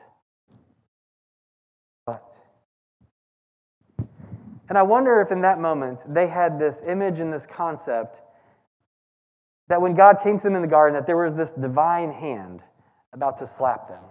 but. 2.05 2.35
And 4.69 4.77
I 4.77 4.83
wonder 4.83 5.19
if 5.21 5.31
in 5.31 5.41
that 5.41 5.59
moment 5.59 6.01
they 6.07 6.27
had 6.27 6.57
this 6.57 6.81
image 6.85 7.19
and 7.19 7.33
this 7.33 7.45
concept 7.45 8.21
that 9.67 9.81
when 9.81 9.95
God 9.95 10.17
came 10.23 10.37
to 10.37 10.43
them 10.43 10.55
in 10.55 10.61
the 10.61 10.67
garden, 10.67 10.93
that 10.93 11.07
there 11.07 11.17
was 11.17 11.33
this 11.33 11.51
divine 11.51 12.11
hand 12.11 12.61
about 13.13 13.37
to 13.37 13.47
slap 13.47 13.87
them. 13.87 14.03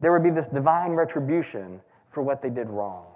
There 0.00 0.12
would 0.12 0.22
be 0.22 0.30
this 0.30 0.48
divine 0.48 0.92
retribution 0.92 1.80
for 2.08 2.22
what 2.22 2.42
they 2.42 2.50
did 2.50 2.68
wrong. 2.68 3.06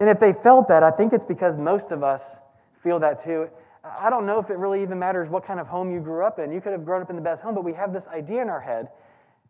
And 0.00 0.08
if 0.08 0.18
they 0.18 0.32
felt 0.32 0.68
that, 0.68 0.82
I 0.82 0.90
think 0.90 1.12
it's 1.12 1.24
because 1.24 1.56
most 1.56 1.92
of 1.92 2.02
us 2.02 2.38
feel 2.74 2.98
that 3.00 3.22
too. 3.22 3.48
I 3.84 4.10
don't 4.10 4.26
know 4.26 4.38
if 4.38 4.50
it 4.50 4.56
really 4.56 4.82
even 4.82 4.98
matters 4.98 5.28
what 5.28 5.44
kind 5.44 5.58
of 5.58 5.66
home 5.66 5.92
you 5.92 6.00
grew 6.00 6.24
up 6.24 6.38
in. 6.38 6.52
You 6.52 6.60
could 6.60 6.72
have 6.72 6.84
grown 6.84 7.02
up 7.02 7.10
in 7.10 7.16
the 7.16 7.22
best 7.22 7.42
home, 7.42 7.54
but 7.54 7.64
we 7.64 7.72
have 7.74 7.92
this 7.92 8.06
idea 8.08 8.42
in 8.42 8.48
our 8.48 8.60
head 8.60 8.88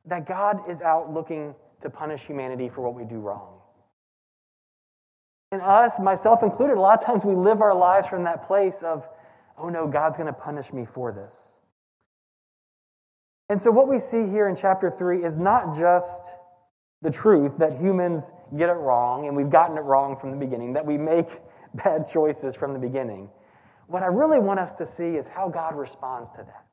that 0.06 0.26
God 0.26 0.68
is 0.68 0.82
out 0.82 1.12
looking 1.12 1.54
to 1.80 1.90
punish 1.90 2.25
humanity 2.25 2.68
for 2.68 2.80
what 2.80 2.94
we 2.94 3.04
do 3.04 3.18
wrong. 3.18 3.59
And 5.50 5.61
us, 5.61 6.00
myself 6.00 6.42
included, 6.42 6.76
a 6.76 6.80
lot 6.80 6.99
of 6.99 7.04
times 7.04 7.25
we 7.25 7.35
live 7.35 7.61
our 7.61 7.75
lives 7.75 8.09
from 8.09 8.25
that 8.25 8.47
place 8.47 8.82
of, 8.82 9.06
oh 9.59 9.68
no, 9.68 9.87
God's 9.87 10.16
going 10.16 10.26
to 10.26 10.32
punish 10.32 10.73
me 10.73 10.87
for 10.87 11.12
this. 11.12 11.61
And 13.50 13.61
so, 13.61 13.71
what 13.71 13.87
we 13.87 13.99
see 13.99 14.26
here 14.28 14.49
in 14.49 14.56
chapter 14.56 14.90
3 14.90 15.23
is 15.23 15.37
not 15.37 15.76
just 15.76 16.32
the 17.02 17.11
truth 17.11 17.59
that 17.59 17.76
humans 17.76 18.32
get 18.56 18.71
it 18.71 18.75
wrong 18.75 19.26
and 19.26 19.37
we've 19.37 19.50
gotten 19.50 19.76
it 19.76 19.82
wrong 19.82 20.16
from 20.16 20.30
the 20.30 20.38
beginning, 20.38 20.73
that 20.73 20.87
we 20.87 20.97
make 20.97 21.28
bad 21.75 22.06
choices 22.06 22.54
from 22.54 22.73
the 22.73 22.78
beginning. 22.78 23.28
What 23.88 24.02
I 24.02 24.06
really 24.06 24.38
want 24.38 24.59
us 24.59 24.73
to 24.75 24.87
see 24.87 25.16
is 25.16 25.28
how 25.28 25.49
God 25.50 25.76
responds 25.76 26.30
to 26.30 26.38
that. 26.38 26.64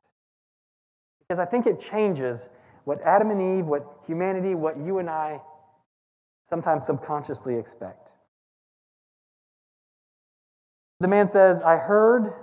Because 1.20 1.38
I 1.38 1.44
think 1.44 1.66
it 1.66 1.78
changes 1.78 2.48
what 2.84 3.00
Adam 3.02 3.30
and 3.30 3.58
Eve, 3.58 3.66
what 3.66 3.84
humanity, 4.06 4.54
what 4.54 4.78
you 4.78 4.98
and 4.98 5.08
I 5.08 5.40
sometimes 6.48 6.86
subconsciously 6.86 7.56
expect. 7.56 8.12
The 10.98 11.08
man 11.08 11.28
says, 11.28 11.62
I 11.62 11.76
heard 11.76 12.34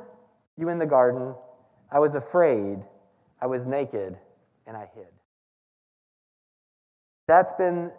you 0.57 0.69
in 0.69 0.79
the 0.79 0.85
garden. 0.85 1.35
I 1.91 1.99
was 1.99 2.15
afraid. 2.15 2.79
I 3.39 3.45
was 3.45 3.67
naked, 3.67 4.17
and 4.65 4.75
I 4.75 4.89
hid. 4.95 5.07
That's 7.27 7.53
been 7.53 7.91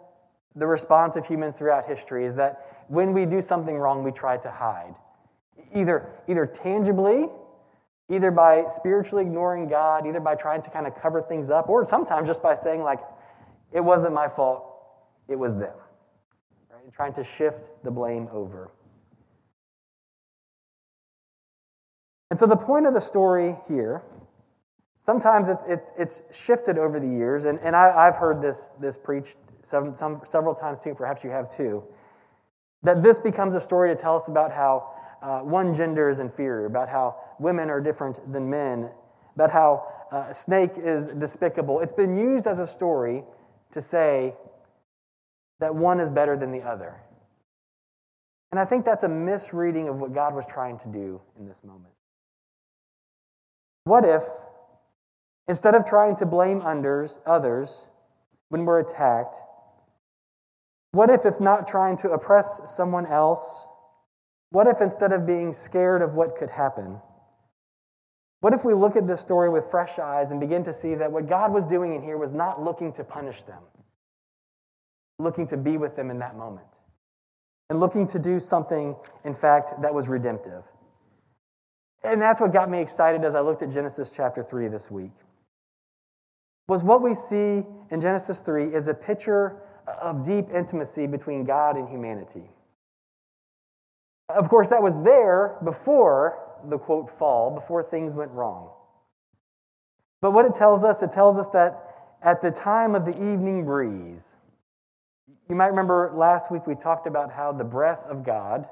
the 0.55 0.67
response 0.67 1.15
of 1.15 1.25
humans 1.25 1.55
throughout 1.55 1.87
history 1.87 2.25
is 2.25 2.35
that 2.35 2.85
when 2.89 3.13
we 3.13 3.25
do 3.25 3.39
something 3.39 3.77
wrong, 3.77 4.03
we 4.03 4.11
try 4.11 4.37
to 4.37 4.51
hide. 4.51 4.95
Either, 5.73 6.09
either 6.27 6.45
tangibly, 6.45 7.27
either 8.09 8.31
by 8.31 8.65
spiritually 8.67 9.23
ignoring 9.23 9.67
God, 9.67 10.07
either 10.07 10.19
by 10.19 10.35
trying 10.35 10.61
to 10.63 10.69
kind 10.69 10.87
of 10.87 10.95
cover 10.95 11.21
things 11.21 11.49
up, 11.49 11.69
or 11.69 11.85
sometimes 11.85 12.27
just 12.27 12.41
by 12.41 12.53
saying, 12.53 12.81
like, 12.81 12.99
it 13.71 13.81
wasn't 13.81 14.13
my 14.13 14.27
fault, 14.27 14.65
it 15.27 15.37
was 15.37 15.55
them. 15.55 15.75
Right? 16.71 16.93
Trying 16.93 17.13
to 17.13 17.23
shift 17.23 17.69
the 17.83 17.91
blame 17.91 18.27
over. 18.31 18.71
And 22.31 22.37
so 22.37 22.45
the 22.45 22.57
point 22.57 22.85
of 22.85 22.93
the 22.93 23.01
story 23.01 23.57
here 23.67 24.03
Sometimes 24.99 25.47
it's, 25.47 25.63
it, 25.63 25.89
it's 25.97 26.21
shifted 26.31 26.77
over 26.77 26.99
the 26.99 27.07
years, 27.07 27.45
and, 27.45 27.57
and 27.61 27.75
I, 27.75 28.05
have 28.05 28.17
heard 28.17 28.41
this, 28.41 28.73
this 28.79 28.97
preached 28.97 29.37
some, 29.63 29.95
some, 29.95 30.21
several 30.25 30.53
times 30.53 30.77
too, 30.77 30.93
perhaps 30.93 31.23
you 31.23 31.29
have 31.29 31.49
too, 31.49 31.83
that 32.83 33.01
this 33.01 33.17
becomes 33.17 33.55
a 33.55 33.61
story 33.61 33.89
to 33.89 33.99
tell 33.99 34.17
us 34.17 34.27
about 34.27 34.51
how 34.51 34.93
uh, 35.21 35.39
one 35.39 35.73
gender 35.73 36.09
is 36.09 36.19
inferior, 36.19 36.65
about 36.65 36.89
how 36.89 37.15
women 37.39 37.69
are 37.69 37.81
different 37.81 38.31
than 38.31 38.49
men, 38.49 38.89
about 39.35 39.51
how 39.51 39.87
uh, 40.11 40.25
a 40.29 40.33
snake 40.33 40.71
is 40.77 41.07
despicable. 41.07 41.79
It's 41.79 41.93
been 41.93 42.17
used 42.17 42.47
as 42.47 42.59
a 42.59 42.67
story 42.67 43.23
to 43.73 43.81
say 43.81 44.35
that 45.59 45.75
one 45.75 45.99
is 45.99 46.09
better 46.09 46.37
than 46.37 46.51
the 46.51 46.61
other. 46.61 47.01
And 48.51 48.59
I 48.59 48.65
think 48.65 48.85
that's 48.85 49.03
a 49.03 49.09
misreading 49.09 49.87
of 49.89 49.97
what 49.97 50.13
God 50.13 50.33
was 50.33 50.45
trying 50.45 50.79
to 50.79 50.87
do 50.87 51.21
in 51.37 51.47
this 51.47 51.63
moment. 51.63 51.93
What 53.83 54.05
if 54.05 54.23
Instead 55.49 55.73
of 55.73 55.83
trying 55.83 56.15
to 56.17 56.27
blame 56.27 56.61
unders, 56.61 57.17
others 57.25 57.87
when 58.49 58.65
we're 58.65 58.79
attacked, 58.79 59.37
what 60.91 61.09
if, 61.09 61.25
if 61.25 61.41
not 61.41 61.67
trying 61.67 61.97
to 61.97 62.11
oppress 62.11 62.61
someone 62.67 63.07
else, 63.07 63.65
what 64.51 64.67
if 64.67 64.81
instead 64.81 65.11
of 65.11 65.25
being 65.25 65.53
scared 65.53 66.01
of 66.01 66.13
what 66.13 66.35
could 66.35 66.49
happen, 66.49 66.99
what 68.41 68.53
if 68.53 68.63
we 68.63 68.73
look 68.73 68.95
at 68.95 69.07
this 69.07 69.21
story 69.21 69.49
with 69.49 69.65
fresh 69.69 69.99
eyes 69.99 70.31
and 70.31 70.39
begin 70.39 70.63
to 70.63 70.73
see 70.73 70.95
that 70.95 71.11
what 71.11 71.27
God 71.27 71.53
was 71.53 71.65
doing 71.65 71.93
in 71.93 72.01
here 72.01 72.17
was 72.17 72.31
not 72.31 72.63
looking 72.63 72.91
to 72.93 73.03
punish 73.03 73.43
them, 73.43 73.61
looking 75.19 75.45
to 75.47 75.57
be 75.57 75.77
with 75.77 75.95
them 75.95 76.09
in 76.09 76.19
that 76.19 76.37
moment, 76.37 76.67
and 77.69 77.79
looking 77.79 78.07
to 78.07 78.19
do 78.19 78.39
something, 78.39 78.95
in 79.25 79.33
fact, 79.33 79.81
that 79.81 79.93
was 79.93 80.07
redemptive? 80.07 80.63
And 82.03 82.21
that's 82.21 82.39
what 82.39 82.53
got 82.53 82.69
me 82.69 82.79
excited 82.79 83.25
as 83.25 83.35
I 83.35 83.41
looked 83.41 83.61
at 83.61 83.71
Genesis 83.71 84.11
chapter 84.15 84.41
3 84.41 84.69
this 84.69 84.89
week 84.89 85.11
was 86.69 86.83
what 86.83 87.01
we 87.01 87.15
see 87.15 87.65
in 87.89 87.99
Genesis 87.99 88.41
3 88.41 88.73
is 88.75 88.87
a 88.87 88.93
picture 88.93 89.57
of 90.01 90.23
deep 90.23 90.45
intimacy 90.53 91.07
between 91.07 91.43
God 91.43 91.75
and 91.75 91.89
humanity. 91.89 92.47
Of 94.29 94.47
course, 94.49 94.69
that 94.69 94.81
was 94.81 95.01
there 95.03 95.57
before 95.63 96.59
the 96.63 96.77
quote 96.77 97.09
fall, 97.09 97.51
before 97.51 97.83
things 97.83 98.15
went 98.15 98.31
wrong. 98.31 98.71
But 100.21 100.31
what 100.31 100.45
it 100.45 100.53
tells 100.53 100.83
us, 100.83 101.01
it 101.01 101.11
tells 101.11 101.37
us 101.37 101.49
that 101.49 102.17
at 102.21 102.41
the 102.41 102.51
time 102.51 102.95
of 102.95 103.05
the 103.05 103.13
evening 103.13 103.65
breeze, 103.65 104.37
you 105.49 105.55
might 105.55 105.67
remember 105.67 106.11
last 106.13 106.51
week 106.51 106.67
we 106.67 106.75
talked 106.75 107.07
about 107.07 107.31
how 107.31 107.51
the 107.51 107.63
breath 107.63 108.03
of 108.07 108.23
God, 108.23 108.67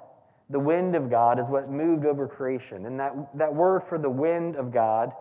the 0.49 0.59
wind 0.59 0.95
of 0.95 1.09
God, 1.09 1.39
is 1.39 1.47
what 1.47 1.69
moved 1.69 2.05
over 2.05 2.27
creation. 2.27 2.85
And 2.85 2.99
that, 2.99 3.13
that 3.35 3.55
word 3.55 3.81
for 3.81 3.97
the 3.97 4.09
wind 4.09 4.55
of 4.55 4.71
God 4.71 5.11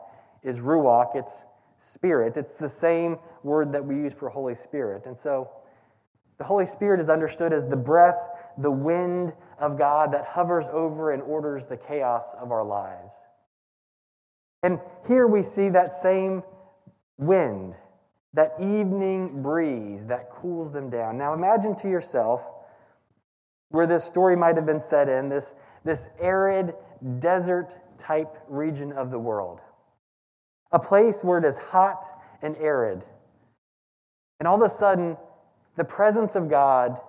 is 0.42 0.58
ruach. 0.58 1.16
It's 1.16 1.44
Spirit. 1.78 2.36
It's 2.36 2.56
the 2.56 2.68
same 2.68 3.18
word 3.42 3.72
that 3.72 3.84
we 3.84 3.96
use 3.96 4.14
for 4.14 4.28
Holy 4.28 4.54
Spirit. 4.54 5.06
And 5.06 5.18
so 5.18 5.50
the 6.38 6.44
Holy 6.44 6.66
Spirit 6.66 7.00
is 7.00 7.08
understood 7.08 7.52
as 7.52 7.66
the 7.66 7.76
breath, 7.76 8.28
the 8.58 8.70
wind 8.70 9.32
of 9.58 9.78
God 9.78 10.12
that 10.12 10.26
hovers 10.26 10.66
over 10.70 11.12
and 11.12 11.22
orders 11.22 11.66
the 11.66 11.76
chaos 11.76 12.34
of 12.34 12.50
our 12.50 12.64
lives. 12.64 13.16
And 14.62 14.80
here 15.06 15.26
we 15.26 15.42
see 15.42 15.68
that 15.70 15.92
same 15.92 16.42
wind, 17.18 17.74
that 18.34 18.54
evening 18.60 19.42
breeze 19.42 20.06
that 20.06 20.30
cools 20.30 20.72
them 20.72 20.90
down. 20.90 21.16
Now 21.18 21.34
imagine 21.34 21.76
to 21.76 21.88
yourself 21.88 22.48
where 23.68 23.86
this 23.86 24.04
story 24.04 24.36
might 24.36 24.56
have 24.56 24.66
been 24.66 24.80
set 24.80 25.08
in, 25.08 25.28
this, 25.28 25.54
this 25.84 26.08
arid 26.20 26.74
desert 27.18 27.74
type 27.98 28.36
region 28.48 28.92
of 28.92 29.10
the 29.10 29.18
world 29.18 29.60
a 30.72 30.78
place 30.78 31.22
where 31.22 31.38
it 31.38 31.44
is 31.44 31.58
hot 31.58 32.04
and 32.42 32.56
arid. 32.56 33.04
And 34.38 34.46
all 34.46 34.56
of 34.56 34.62
a 34.62 34.68
sudden, 34.68 35.16
the 35.76 35.84
presence 35.84 36.34
of 36.34 36.50
God 36.50 37.00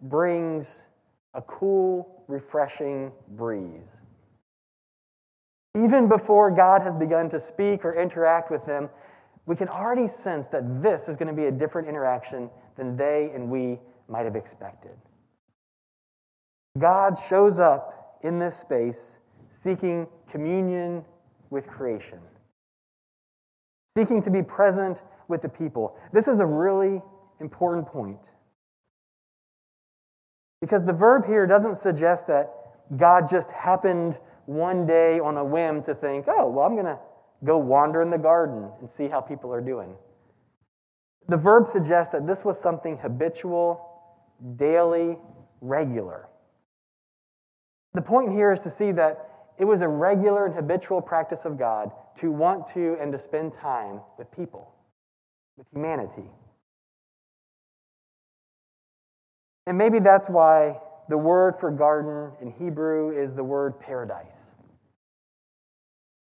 brings 0.00 0.86
a 1.34 1.42
cool, 1.42 2.24
refreshing 2.28 3.12
breeze. 3.28 4.02
Even 5.76 6.08
before 6.08 6.50
God 6.50 6.82
has 6.82 6.94
begun 6.94 7.28
to 7.30 7.40
speak 7.40 7.84
or 7.84 7.94
interact 8.00 8.50
with 8.50 8.64
them, 8.64 8.88
we 9.46 9.56
can 9.56 9.68
already 9.68 10.06
sense 10.06 10.48
that 10.48 10.82
this 10.82 11.08
is 11.08 11.16
going 11.16 11.28
to 11.28 11.34
be 11.34 11.46
a 11.46 11.52
different 11.52 11.88
interaction 11.88 12.48
than 12.76 12.96
they 12.96 13.30
and 13.34 13.50
we 13.50 13.78
might 14.08 14.24
have 14.24 14.36
expected. 14.36 14.96
God 16.78 17.18
shows 17.18 17.58
up 17.58 18.18
in 18.22 18.38
this 18.38 18.56
space 18.56 19.18
seeking 19.48 20.06
communion 20.28 21.04
with 21.50 21.66
creation 21.66 22.20
seeking 23.96 24.20
to 24.22 24.30
be 24.30 24.42
present 24.42 25.02
with 25.28 25.40
the 25.42 25.48
people. 25.48 25.96
This 26.12 26.28
is 26.28 26.40
a 26.40 26.46
really 26.46 27.00
important 27.40 27.86
point. 27.86 28.32
Because 30.64 30.82
the 30.82 30.94
verb 30.94 31.26
here 31.26 31.46
doesn't 31.46 31.74
suggest 31.74 32.26
that 32.28 32.50
God 32.96 33.28
just 33.28 33.50
happened 33.50 34.18
one 34.46 34.86
day 34.86 35.20
on 35.20 35.36
a 35.36 35.44
whim 35.44 35.82
to 35.82 35.94
think, 35.94 36.24
oh, 36.26 36.48
well, 36.48 36.64
I'm 36.64 36.72
going 36.72 36.86
to 36.86 36.98
go 37.44 37.58
wander 37.58 38.00
in 38.00 38.08
the 38.08 38.16
garden 38.16 38.70
and 38.80 38.88
see 38.88 39.08
how 39.08 39.20
people 39.20 39.52
are 39.52 39.60
doing. 39.60 39.94
The 41.28 41.36
verb 41.36 41.66
suggests 41.66 42.12
that 42.14 42.26
this 42.26 42.46
was 42.46 42.58
something 42.58 42.96
habitual, 42.96 43.78
daily, 44.56 45.18
regular. 45.60 46.30
The 47.92 48.00
point 48.00 48.32
here 48.32 48.50
is 48.50 48.62
to 48.62 48.70
see 48.70 48.90
that 48.92 49.50
it 49.58 49.66
was 49.66 49.82
a 49.82 49.88
regular 49.88 50.46
and 50.46 50.54
habitual 50.54 51.02
practice 51.02 51.44
of 51.44 51.58
God 51.58 51.90
to 52.16 52.32
want 52.32 52.66
to 52.68 52.96
and 52.98 53.12
to 53.12 53.18
spend 53.18 53.52
time 53.52 54.00
with 54.16 54.32
people, 54.32 54.74
with 55.58 55.66
humanity. 55.74 56.30
And 59.66 59.78
maybe 59.78 59.98
that's 59.98 60.28
why 60.28 60.80
the 61.08 61.18
word 61.18 61.56
for 61.56 61.70
garden 61.70 62.32
in 62.40 62.50
Hebrew 62.50 63.10
is 63.10 63.34
the 63.34 63.44
word 63.44 63.80
paradise. 63.80 64.54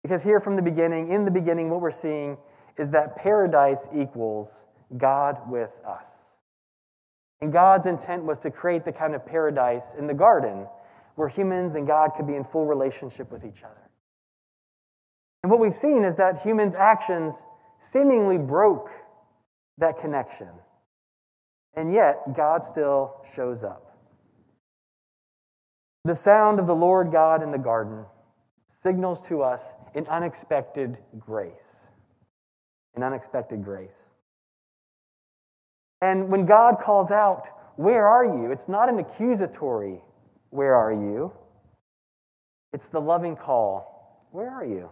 Because 0.03 0.23
here 0.23 0.39
from 0.39 0.55
the 0.55 0.61
beginning, 0.61 1.09
in 1.09 1.25
the 1.25 1.31
beginning, 1.31 1.69
what 1.69 1.81
we're 1.81 1.91
seeing 1.91 2.37
is 2.77 2.89
that 2.89 3.15
paradise 3.15 3.87
equals 3.93 4.65
God 4.97 5.49
with 5.49 5.77
us. 5.85 6.31
And 7.41 7.51
God's 7.51 7.87
intent 7.87 8.23
was 8.23 8.39
to 8.39 8.51
create 8.51 8.85
the 8.85 8.91
kind 8.91 9.15
of 9.15 9.25
paradise 9.25 9.93
in 9.93 10.07
the 10.07 10.13
garden 10.13 10.67
where 11.15 11.27
humans 11.27 11.75
and 11.75 11.87
God 11.87 12.11
could 12.15 12.27
be 12.27 12.35
in 12.35 12.43
full 12.43 12.65
relationship 12.65 13.31
with 13.31 13.43
each 13.43 13.63
other. 13.63 13.89
And 15.43 15.51
what 15.51 15.59
we've 15.59 15.73
seen 15.73 16.03
is 16.03 16.15
that 16.17 16.41
humans' 16.41 16.75
actions 16.75 17.45
seemingly 17.77 18.37
broke 18.37 18.89
that 19.77 19.99
connection. 19.99 20.49
And 21.73 21.93
yet, 21.93 22.35
God 22.35 22.65
still 22.65 23.21
shows 23.33 23.63
up. 23.63 23.97
The 26.03 26.15
sound 26.15 26.59
of 26.59 26.67
the 26.67 26.75
Lord 26.75 27.11
God 27.11 27.43
in 27.43 27.51
the 27.51 27.59
garden 27.59 28.05
signals 28.65 29.27
to 29.27 29.43
us 29.43 29.73
an 29.93 30.07
unexpected 30.07 30.97
grace. 31.19 31.87
An 32.95 33.03
unexpected 33.03 33.63
grace. 33.63 34.15
And 36.01 36.29
when 36.29 36.45
God 36.45 36.79
calls 36.79 37.11
out, 37.11 37.49
Where 37.75 38.07
are 38.07 38.25
you? 38.25 38.51
It's 38.51 38.67
not 38.67 38.89
an 38.89 38.99
accusatory, 38.99 40.01
Where 40.49 40.75
are 40.75 40.91
you? 40.91 41.33
It's 42.73 42.89
the 42.89 43.01
loving 43.01 43.35
call, 43.35 44.27
Where 44.31 44.49
are 44.49 44.65
you? 44.65 44.89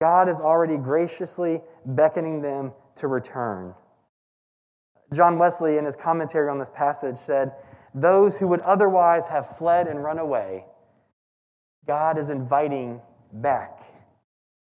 God 0.00 0.28
is 0.28 0.40
already 0.40 0.76
graciously 0.76 1.62
beckoning 1.84 2.42
them 2.42 2.72
to 2.96 3.06
return. 3.06 3.74
John 5.12 5.38
Wesley, 5.38 5.76
in 5.76 5.84
his 5.84 5.96
commentary 5.96 6.48
on 6.48 6.58
this 6.58 6.70
passage, 6.70 7.16
said, 7.16 7.52
Those 7.94 8.38
who 8.38 8.46
would 8.48 8.60
otherwise 8.60 9.26
have 9.26 9.56
fled 9.58 9.88
and 9.88 10.02
run 10.02 10.18
away, 10.18 10.64
God 11.86 12.18
is 12.18 12.30
inviting 12.30 13.00
back, 13.32 13.80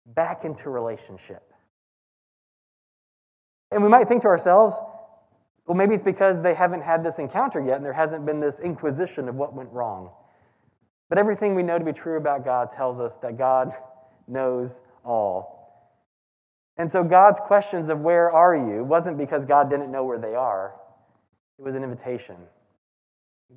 back 0.05 0.45
into 0.45 0.69
relationship. 0.69 1.43
And 3.71 3.83
we 3.83 3.89
might 3.89 4.07
think 4.07 4.21
to 4.21 4.27
ourselves, 4.29 4.79
well, 5.65 5.75
maybe 5.75 5.93
it's 5.93 6.03
because 6.03 6.41
they 6.41 6.53
haven't 6.53 6.83
had 6.83 7.03
this 7.03 7.19
encounter 7.19 7.59
yet 7.59 7.75
and 7.75 7.85
there 7.85 7.93
hasn't 7.93 8.25
been 8.25 8.39
this 8.39 8.61
inquisition 8.61 9.27
of 9.27 9.35
what 9.35 9.53
went 9.53 9.69
wrong. 9.71 10.11
But 11.09 11.17
everything 11.17 11.55
we 11.55 11.63
know 11.63 11.77
to 11.77 11.83
be 11.83 11.91
true 11.91 12.17
about 12.17 12.45
God 12.45 12.69
tells 12.71 12.99
us 13.01 13.17
that 13.17 13.37
God 13.37 13.73
knows 14.27 14.81
all. 15.03 15.56
And 16.77 16.91
so 16.91 17.03
God's 17.03 17.39
questions 17.39 17.89
of 17.89 18.01
where 18.01 18.31
are 18.31 18.55
you 18.55 18.83
wasn't 18.83 19.17
because 19.17 19.45
God 19.45 19.69
didn't 19.69 19.91
know 19.91 20.03
where 20.03 20.19
they 20.19 20.35
are, 20.35 20.75
it 21.57 21.63
was 21.63 21.75
an 21.75 21.83
invitation. 21.83 22.35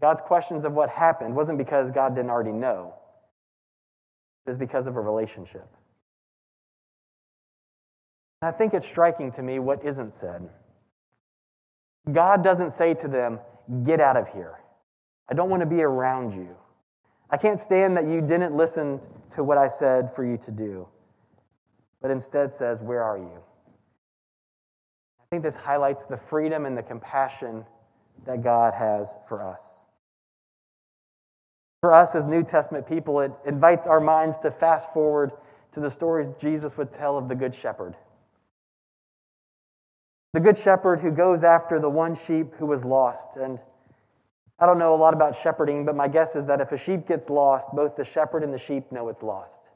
God's 0.00 0.22
questions 0.22 0.64
of 0.64 0.72
what 0.72 0.88
happened 0.88 1.36
wasn't 1.36 1.58
because 1.58 1.90
God 1.90 2.14
didn't 2.14 2.30
already 2.30 2.52
know, 2.52 2.94
it 4.46 4.50
was 4.50 4.58
because 4.58 4.86
of 4.86 4.96
a 4.96 5.00
relationship. 5.00 5.68
I 8.42 8.52
think 8.52 8.72
it's 8.72 8.86
striking 8.86 9.30
to 9.32 9.42
me 9.42 9.58
what 9.58 9.84
isn't 9.84 10.14
said. 10.14 10.48
God 12.10 12.42
doesn't 12.42 12.70
say 12.70 12.94
to 12.94 13.08
them, 13.08 13.40
Get 13.84 14.00
out 14.00 14.16
of 14.16 14.28
here. 14.28 14.58
I 15.28 15.34
don't 15.34 15.48
want 15.48 15.60
to 15.60 15.66
be 15.66 15.82
around 15.82 16.32
you. 16.32 16.56
I 17.30 17.36
can't 17.36 17.60
stand 17.60 17.96
that 17.96 18.06
you 18.06 18.20
didn't 18.20 18.56
listen 18.56 18.98
to 19.30 19.44
what 19.44 19.58
I 19.58 19.68
said 19.68 20.12
for 20.12 20.24
you 20.24 20.36
to 20.38 20.50
do 20.50 20.88
but 22.00 22.10
instead 22.10 22.50
says, 22.52 22.82
Where 22.82 23.02
are 23.02 23.18
you? 23.18 23.42
I 25.20 25.24
think 25.30 25.42
this 25.42 25.56
highlights 25.56 26.06
the 26.06 26.16
freedom 26.16 26.66
and 26.66 26.76
the 26.76 26.82
compassion 26.82 27.64
that 28.26 28.42
God 28.42 28.74
has 28.74 29.16
for 29.28 29.42
us. 29.42 29.84
For 31.80 31.94
us 31.94 32.14
as 32.14 32.26
New 32.26 32.42
Testament 32.42 32.86
people, 32.86 33.20
it 33.20 33.32
invites 33.46 33.86
our 33.86 34.00
minds 34.00 34.38
to 34.38 34.50
fast 34.50 34.92
forward 34.92 35.32
to 35.72 35.80
the 35.80 35.90
stories 35.90 36.28
Jesus 36.38 36.76
would 36.76 36.92
tell 36.92 37.16
of 37.16 37.28
the 37.28 37.34
Good 37.34 37.54
Shepherd. 37.54 37.96
The 40.32 40.40
Good 40.40 40.58
Shepherd 40.58 41.00
who 41.00 41.10
goes 41.10 41.42
after 41.42 41.78
the 41.78 41.88
one 41.88 42.14
sheep 42.14 42.54
who 42.58 42.66
was 42.66 42.84
lost. 42.84 43.36
And 43.36 43.58
I 44.58 44.66
don't 44.66 44.78
know 44.78 44.94
a 44.94 44.96
lot 44.96 45.14
about 45.14 45.34
shepherding, 45.34 45.86
but 45.86 45.96
my 45.96 46.06
guess 46.06 46.36
is 46.36 46.46
that 46.46 46.60
if 46.60 46.70
a 46.72 46.76
sheep 46.76 47.08
gets 47.08 47.30
lost, 47.30 47.70
both 47.72 47.96
the 47.96 48.04
shepherd 48.04 48.42
and 48.44 48.52
the 48.52 48.58
sheep 48.58 48.92
know 48.92 49.08
it's 49.08 49.22
lost. 49.22 49.69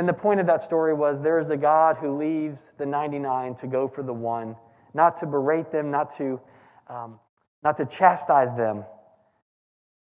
And 0.00 0.08
the 0.08 0.14
point 0.14 0.40
of 0.40 0.46
that 0.46 0.62
story 0.62 0.94
was 0.94 1.20
there 1.20 1.38
is 1.38 1.50
a 1.50 1.58
God 1.58 1.98
who 1.98 2.16
leaves 2.16 2.70
the 2.78 2.86
99 2.86 3.54
to 3.56 3.66
go 3.66 3.86
for 3.86 4.02
the 4.02 4.14
one, 4.14 4.56
not 4.94 5.14
to 5.16 5.26
berate 5.26 5.70
them, 5.70 5.90
not 5.90 6.08
to, 6.16 6.40
um, 6.88 7.20
not 7.62 7.76
to 7.76 7.84
chastise 7.84 8.54
them, 8.54 8.86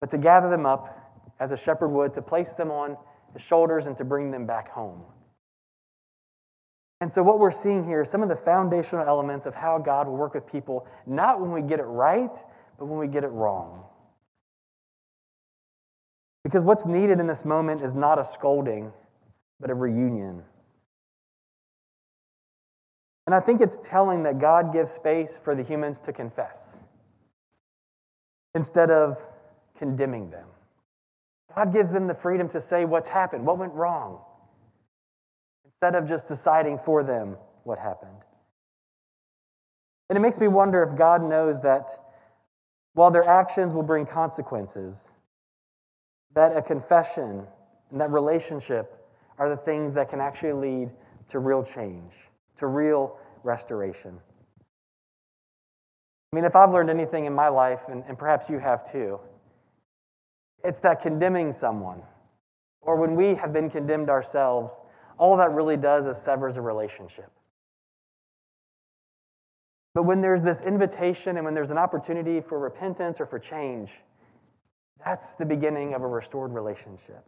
but 0.02 0.10
to 0.10 0.18
gather 0.18 0.50
them 0.50 0.66
up 0.66 1.38
as 1.40 1.52
a 1.52 1.58
shepherd 1.58 1.90
would, 1.90 2.16
to 2.16 2.24
place 2.24 2.54
them 2.54 2.72
on 2.72 2.98
his 3.34 3.44
shoulders 3.44 3.86
and 3.86 3.96
to 3.98 4.04
bring 4.04 4.32
them 4.32 4.48
back 4.48 4.72
home. 4.72 5.04
And 7.00 7.12
so, 7.12 7.22
what 7.22 7.38
we're 7.38 7.52
seeing 7.52 7.86
here 7.86 8.02
is 8.02 8.10
some 8.10 8.24
of 8.24 8.30
the 8.30 8.36
foundational 8.36 9.06
elements 9.06 9.46
of 9.46 9.54
how 9.54 9.78
God 9.78 10.08
will 10.08 10.18
work 10.18 10.34
with 10.34 10.48
people, 10.48 10.88
not 11.06 11.40
when 11.40 11.52
we 11.52 11.62
get 11.62 11.80
it 11.80 11.84
right, 11.84 12.36
but 12.80 12.88
when 12.88 12.98
we 12.98 13.08
get 13.08 13.24
it 13.24 13.30
wrong. 13.30 13.84
Because 16.44 16.64
what's 16.64 16.88
needed 16.88 17.20
in 17.20 17.28
this 17.28 17.46
moment 17.46 17.84
is 17.84 17.94
not 17.94 18.18
a 18.18 18.24
scolding, 18.24 18.92
but 19.60 19.70
a 19.70 19.74
reunion. 19.74 20.44
And 23.26 23.34
I 23.34 23.40
think 23.40 23.62
it's 23.62 23.78
telling 23.78 24.24
that 24.24 24.40
God 24.40 24.72
gives 24.72 24.92
space 24.92 25.40
for 25.44 25.56
the 25.56 25.64
humans 25.64 26.00
to 26.00 26.14
confess 26.14 26.78
instead 28.54 28.92
of 28.92 29.22
condemning 29.78 30.30
them. 30.30 30.48
God 31.56 31.74
gives 31.74 31.92
them 31.92 32.08
the 32.08 32.16
freedom 32.16 32.48
to 32.50 32.62
say 32.62 32.86
what's 32.86 33.10
happened, 33.10 33.46
what 33.46 33.58
went 33.58 33.74
wrong, 33.74 34.20
instead 35.64 35.96
of 35.96 36.08
just 36.08 36.28
deciding 36.28 36.78
for 36.78 37.04
them 37.04 37.38
what 37.64 37.80
happened. 37.80 38.12
And 40.10 40.18
it 40.18 40.22
makes 40.22 40.40
me 40.40 40.48
wonder 40.48 40.84
if 40.84 40.96
God 40.96 41.24
knows 41.24 41.62
that 41.62 41.90
while 42.94 43.12
their 43.12 43.24
actions 43.24 43.74
will 43.74 43.84
bring 43.84 44.06
consequences, 44.06 45.12
that 46.34 46.56
a 46.56 46.62
confession 46.62 47.48
and 47.92 48.02
that 48.02 48.12
relationship 48.12 49.05
are 49.38 49.50
the 49.50 49.58
things 49.58 49.94
that 49.96 50.10
can 50.10 50.22
actually 50.22 50.54
lead 50.54 50.92
to 51.30 51.40
real 51.40 51.64
change, 51.64 52.16
to 52.58 52.68
real 52.68 53.18
restoration. 53.44 54.20
I 56.32 56.36
mean, 56.36 56.46
if 56.46 56.56
I've 56.56 56.72
learned 56.72 56.90
anything 56.90 57.26
in 57.26 57.34
my 57.34 57.48
life, 57.48 57.84
and, 57.88 58.04
and 58.08 58.18
perhaps 58.18 58.50
you 58.50 58.60
have 58.60 58.90
too, 58.90 59.20
it's 60.64 60.80
that 60.80 61.02
condemning 61.02 61.52
someone, 61.52 62.02
or 62.82 62.98
when 62.98 63.16
we 63.16 63.36
have 63.36 63.54
been 63.54 63.70
condemned 63.70 64.10
ourselves, 64.10 64.82
all 65.18 65.38
that 65.38 65.52
really 65.52 65.78
does 65.78 66.08
is 66.08 66.22
severs 66.22 66.58
a 66.58 66.62
relationship. 66.62 67.32
But 69.94 70.04
when 70.04 70.20
there's 70.20 70.44
this 70.44 70.62
invitation 70.62 71.38
and 71.38 71.46
when 71.46 71.54
there's 71.54 71.72
an 71.72 71.78
opportunity 71.78 72.42
for 72.42 72.60
repentance 72.60 73.22
or 73.22 73.26
for 73.26 73.40
change, 73.40 74.02
that's 75.04 75.36
the 75.36 75.46
beginning 75.46 75.94
of 75.94 76.04
a 76.04 76.08
restored 76.08 76.52
relationship. 76.52 77.24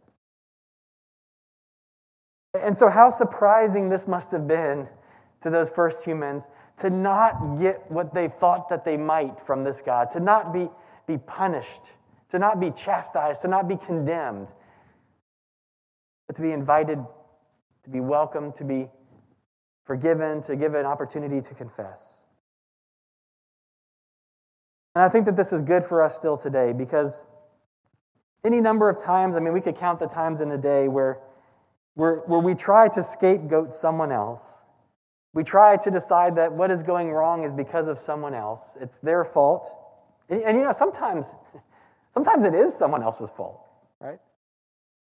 And 2.54 2.76
so, 2.76 2.88
how 2.88 3.10
surprising 3.10 3.88
this 3.88 4.08
must 4.08 4.32
have 4.32 4.46
been 4.48 4.88
to 5.42 5.50
those 5.50 5.68
first 5.70 6.04
humans 6.04 6.48
to 6.78 6.90
not 6.90 7.58
get 7.58 7.90
what 7.90 8.14
they 8.14 8.28
thought 8.28 8.68
that 8.68 8.84
they 8.84 8.96
might 8.96 9.40
from 9.40 9.64
this 9.64 9.80
God, 9.80 10.10
to 10.10 10.20
not 10.20 10.52
be, 10.52 10.68
be 11.06 11.18
punished, 11.18 11.92
to 12.30 12.38
not 12.38 12.60
be 12.60 12.70
chastised, 12.70 13.42
to 13.42 13.48
not 13.48 13.68
be 13.68 13.76
condemned, 13.76 14.52
but 16.26 16.36
to 16.36 16.42
be 16.42 16.52
invited, 16.52 16.98
to 17.82 17.90
be 17.90 18.00
welcomed, 18.00 18.54
to 18.56 18.64
be 18.64 18.88
forgiven, 19.84 20.40
to 20.42 20.56
give 20.56 20.74
an 20.74 20.86
opportunity 20.86 21.40
to 21.40 21.54
confess. 21.54 22.22
And 24.94 25.04
I 25.04 25.08
think 25.08 25.26
that 25.26 25.36
this 25.36 25.52
is 25.52 25.62
good 25.62 25.84
for 25.84 26.02
us 26.02 26.16
still 26.16 26.36
today 26.36 26.72
because 26.72 27.24
any 28.44 28.60
number 28.60 28.88
of 28.88 28.98
times, 28.98 29.36
I 29.36 29.40
mean, 29.40 29.52
we 29.52 29.60
could 29.60 29.76
count 29.76 29.98
the 29.98 30.06
times 30.06 30.40
in 30.40 30.50
a 30.50 30.58
day 30.58 30.88
where 30.88 31.20
where, 31.98 32.18
where 32.26 32.38
we 32.38 32.54
try 32.54 32.86
to 32.86 33.02
scapegoat 33.02 33.74
someone 33.74 34.12
else. 34.12 34.62
We 35.34 35.42
try 35.42 35.76
to 35.78 35.90
decide 35.90 36.36
that 36.36 36.52
what 36.52 36.70
is 36.70 36.84
going 36.84 37.10
wrong 37.10 37.42
is 37.42 37.52
because 37.52 37.88
of 37.88 37.98
someone 37.98 38.34
else. 38.34 38.76
It's 38.80 39.00
their 39.00 39.24
fault. 39.24 39.66
And, 40.28 40.40
and 40.42 40.56
you 40.56 40.62
know, 40.62 40.70
sometimes, 40.70 41.34
sometimes 42.10 42.44
it 42.44 42.54
is 42.54 42.72
someone 42.72 43.02
else's 43.02 43.30
fault, 43.30 43.66
right? 43.98 44.20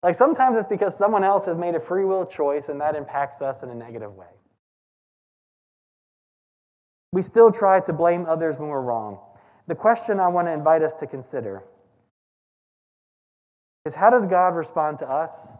Like 0.04 0.16
sometimes 0.16 0.58
it's 0.58 0.68
because 0.68 0.98
someone 0.98 1.24
else 1.24 1.46
has 1.46 1.56
made 1.56 1.76
a 1.76 1.80
free 1.80 2.04
will 2.04 2.26
choice 2.26 2.68
and 2.68 2.82
that 2.82 2.98
impacts 2.98 3.42
us 3.42 3.64
in 3.64 3.70
a 3.70 3.76
negative 3.76 4.14
way. 4.14 4.28
We 7.14 7.22
still 7.22 7.54
try 7.54 7.80
to 7.80 7.94
blame 7.94 8.26
others 8.26 8.58
when 8.60 8.68
we're 8.68 8.82
wrong. 8.82 9.18
The 9.68 9.76
question 9.76 10.20
I 10.20 10.28
want 10.28 10.50
to 10.50 10.52
invite 10.52 10.82
us 10.82 10.94
to 10.96 11.08
consider 11.08 11.64
is 13.86 13.96
how 13.96 14.10
does 14.10 14.26
God 14.26 14.58
respond 14.58 14.98
to 14.98 15.10
us? 15.10 15.56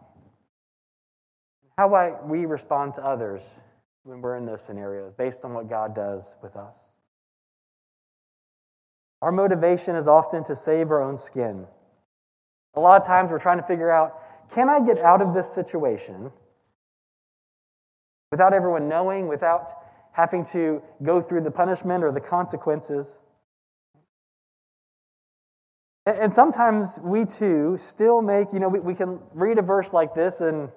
How 1.90 2.20
we 2.26 2.46
respond 2.46 2.94
to 2.94 3.04
others 3.04 3.58
when 4.04 4.20
we're 4.20 4.36
in 4.36 4.46
those 4.46 4.62
scenarios 4.62 5.14
based 5.14 5.44
on 5.44 5.54
what 5.54 5.68
God 5.68 5.94
does 5.94 6.36
with 6.42 6.56
us? 6.56 6.96
Our 9.20 9.32
motivation 9.32 9.96
is 9.96 10.06
often 10.08 10.44
to 10.44 10.56
save 10.56 10.90
our 10.90 11.02
own 11.02 11.16
skin. 11.16 11.66
A 12.74 12.80
lot 12.80 13.00
of 13.00 13.06
times 13.06 13.30
we're 13.30 13.38
trying 13.38 13.58
to 13.58 13.66
figure 13.66 13.90
out 13.90 14.18
can 14.50 14.68
I 14.68 14.84
get 14.84 14.98
out 14.98 15.22
of 15.22 15.32
this 15.34 15.52
situation 15.52 16.30
without 18.30 18.52
everyone 18.52 18.88
knowing, 18.88 19.28
without 19.28 19.70
having 20.12 20.44
to 20.46 20.82
go 21.02 21.22
through 21.22 21.40
the 21.40 21.50
punishment 21.50 22.04
or 22.04 22.12
the 22.12 22.20
consequences? 22.20 23.22
And 26.04 26.32
sometimes 26.32 26.98
we 27.02 27.24
too 27.24 27.76
still 27.78 28.20
make, 28.22 28.52
you 28.52 28.60
know, 28.60 28.68
we, 28.68 28.80
we 28.80 28.94
can 28.94 29.20
read 29.32 29.58
a 29.58 29.62
verse 29.62 29.92
like 29.92 30.14
this 30.14 30.40
and, 30.40 30.68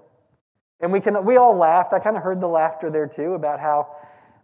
and 0.80 0.92
we, 0.92 1.00
can, 1.00 1.24
we 1.26 1.38
all 1.38 1.56
laughed. 1.56 1.94
I 1.94 2.00
kind 2.00 2.18
of 2.18 2.24
heard 2.24 2.42
the 2.42 2.48
laughter 2.48 2.90
there 2.90 3.08
too 3.08 3.34
about 3.34 3.60
how 3.60 3.96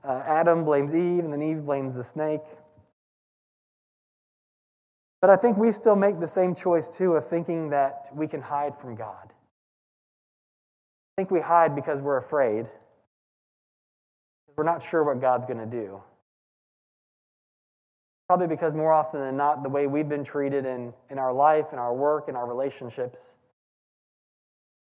uh, 0.04 0.24
Adam 0.26 0.64
blames 0.64 0.96
Eve 0.96 1.24
and 1.24 1.34
then 1.34 1.42
Eve 1.42 1.66
blames 1.66 1.96
the 1.96 2.04
snake. 2.04 2.42
But 5.20 5.30
I 5.30 5.36
think 5.36 5.58
we 5.58 5.72
still 5.72 5.96
make 5.96 6.20
the 6.20 6.28
same 6.28 6.56
choice 6.56 6.96
too 6.98 7.16
of 7.16 7.28
thinking 7.28 7.70
that 7.70 8.08
we 8.14 8.28
can 8.28 8.42
hide 8.42 8.76
from 8.78 8.96
God. 8.96 9.28
I 9.28 11.22
think 11.22 11.30
we 11.30 11.42
hide 11.42 11.76
because 11.76 12.02
we're 12.02 12.18
afraid. 12.18 12.66
We're 14.56 14.64
not 14.64 14.82
sure 14.82 15.04
what 15.04 15.22
God's 15.22 15.46
going 15.46 15.60
to 15.60 15.66
do. 15.66 16.02
Probably 18.28 18.48
because 18.48 18.74
more 18.74 18.94
often 18.94 19.20
than 19.20 19.38
not, 19.38 19.62
the 19.62 19.70
way 19.70 19.88
we've 19.88 20.10
been 20.10 20.24
treated 20.24 20.66
in, 20.66 20.94
in 21.10 21.20
our 21.20 21.34
life, 21.34 21.68
in 21.74 21.80
our 21.80 21.94
work, 21.94 22.30
in 22.30 22.36
our 22.36 22.48
relationships 22.48 23.36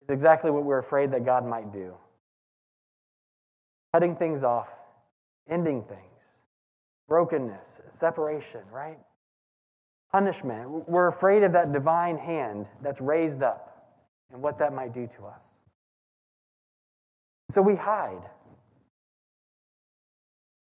is 0.03 0.13
exactly 0.13 0.51
what 0.51 0.63
we're 0.63 0.79
afraid 0.79 1.11
that 1.11 1.25
God 1.25 1.45
might 1.45 1.71
do. 1.71 1.93
Cutting 3.93 4.15
things 4.15 4.43
off, 4.43 4.79
ending 5.49 5.83
things, 5.83 6.39
brokenness, 7.07 7.81
separation, 7.89 8.61
right? 8.71 8.99
Punishment. 10.11 10.89
We're 10.89 11.07
afraid 11.07 11.43
of 11.43 11.53
that 11.53 11.71
divine 11.71 12.17
hand 12.17 12.67
that's 12.81 13.01
raised 13.01 13.43
up 13.43 13.69
and 14.31 14.41
what 14.41 14.59
that 14.59 14.73
might 14.73 14.93
do 14.93 15.07
to 15.17 15.25
us. 15.25 15.47
So 17.49 17.61
we 17.61 17.75
hide. 17.75 18.23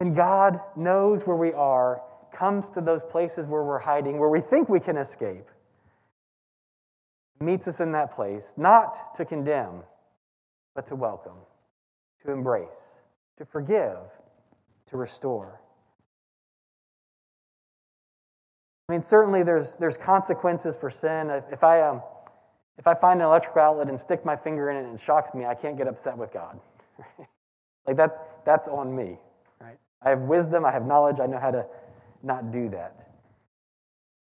And 0.00 0.14
God 0.14 0.60
knows 0.76 1.26
where 1.26 1.36
we 1.36 1.52
are, 1.52 2.02
comes 2.32 2.70
to 2.70 2.80
those 2.80 3.02
places 3.02 3.46
where 3.46 3.64
we're 3.64 3.80
hiding, 3.80 4.18
where 4.18 4.28
we 4.28 4.40
think 4.40 4.68
we 4.68 4.78
can 4.78 4.96
escape, 4.96 5.48
meets 7.40 7.68
us 7.68 7.80
in 7.80 7.92
that 7.92 8.14
place, 8.14 8.54
not 8.56 9.14
to 9.14 9.24
condemn, 9.24 9.82
but 10.74 10.86
to 10.86 10.96
welcome, 10.96 11.38
to 12.24 12.32
embrace, 12.32 13.02
to 13.36 13.44
forgive, 13.44 13.98
to 14.86 14.96
restore. 14.96 15.60
I 18.88 18.92
mean, 18.92 19.02
certainly 19.02 19.42
there's, 19.42 19.76
there's 19.76 19.96
consequences 19.96 20.76
for 20.76 20.88
sin. 20.88 21.30
If 21.52 21.62
I, 21.62 21.82
um, 21.82 22.02
if 22.78 22.86
I 22.86 22.94
find 22.94 23.20
an 23.20 23.26
electrical 23.26 23.60
outlet 23.60 23.88
and 23.88 24.00
stick 24.00 24.24
my 24.24 24.34
finger 24.34 24.70
in 24.70 24.76
it 24.76 24.84
and 24.84 24.94
it 24.94 25.00
shocks 25.00 25.34
me, 25.34 25.44
I 25.44 25.54
can't 25.54 25.76
get 25.76 25.86
upset 25.86 26.16
with 26.16 26.32
God. 26.32 26.58
like 27.86 27.96
that, 27.96 28.44
that's 28.46 28.66
on 28.66 28.94
me. 28.94 29.18
Right? 29.60 29.76
I 30.00 30.10
have 30.10 30.20
wisdom, 30.22 30.64
I 30.64 30.72
have 30.72 30.86
knowledge, 30.86 31.20
I 31.20 31.26
know 31.26 31.38
how 31.38 31.50
to 31.50 31.66
not 32.22 32.50
do 32.50 32.70
that. 32.70 33.04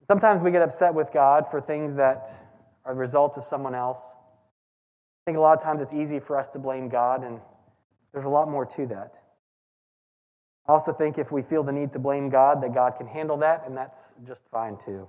Sometimes 0.07 0.41
we 0.41 0.51
get 0.51 0.61
upset 0.61 0.93
with 0.93 1.11
God 1.11 1.47
for 1.49 1.61
things 1.61 1.95
that 1.95 2.27
are 2.85 2.93
the 2.93 2.99
result 2.99 3.37
of 3.37 3.43
someone 3.43 3.75
else. 3.75 4.01
I 4.05 5.31
think 5.31 5.37
a 5.37 5.41
lot 5.41 5.57
of 5.57 5.63
times 5.63 5.81
it's 5.81 5.93
easy 5.93 6.19
for 6.19 6.37
us 6.37 6.47
to 6.49 6.59
blame 6.59 6.89
God, 6.89 7.23
and 7.23 7.39
there's 8.11 8.25
a 8.25 8.29
lot 8.29 8.49
more 8.49 8.65
to 8.65 8.85
that. 8.87 9.19
I 10.67 10.71
also 10.71 10.93
think 10.93 11.17
if 11.17 11.31
we 11.31 11.41
feel 11.41 11.63
the 11.63 11.73
need 11.73 11.91
to 11.93 11.99
blame 11.99 12.29
God, 12.29 12.61
that 12.63 12.73
God 12.73 12.95
can 12.97 13.07
handle 13.07 13.37
that, 13.37 13.63
and 13.65 13.75
that's 13.75 14.15
just 14.25 14.47
fine 14.49 14.77
too. 14.77 15.07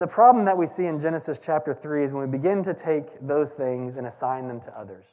The 0.00 0.06
problem 0.06 0.46
that 0.46 0.56
we 0.56 0.66
see 0.66 0.86
in 0.86 0.98
Genesis 0.98 1.38
chapter 1.38 1.74
3 1.74 2.04
is 2.04 2.12
when 2.12 2.22
we 2.22 2.38
begin 2.38 2.62
to 2.62 2.72
take 2.72 3.20
those 3.20 3.52
things 3.52 3.96
and 3.96 4.06
assign 4.06 4.48
them 4.48 4.60
to 4.60 4.78
others. 4.78 5.06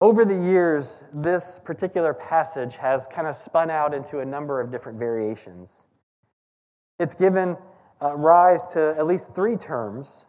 Over 0.00 0.24
the 0.24 0.34
years, 0.34 1.04
this 1.12 1.60
particular 1.62 2.12
passage 2.12 2.76
has 2.76 3.06
kind 3.06 3.28
of 3.28 3.36
spun 3.36 3.70
out 3.70 3.94
into 3.94 4.20
a 4.20 4.24
number 4.24 4.60
of 4.60 4.72
different 4.72 4.98
variations. 4.98 5.86
It's 7.00 7.14
given 7.14 7.56
uh, 8.02 8.14
rise 8.14 8.62
to 8.74 8.94
at 8.96 9.06
least 9.06 9.34
three 9.34 9.56
terms 9.56 10.26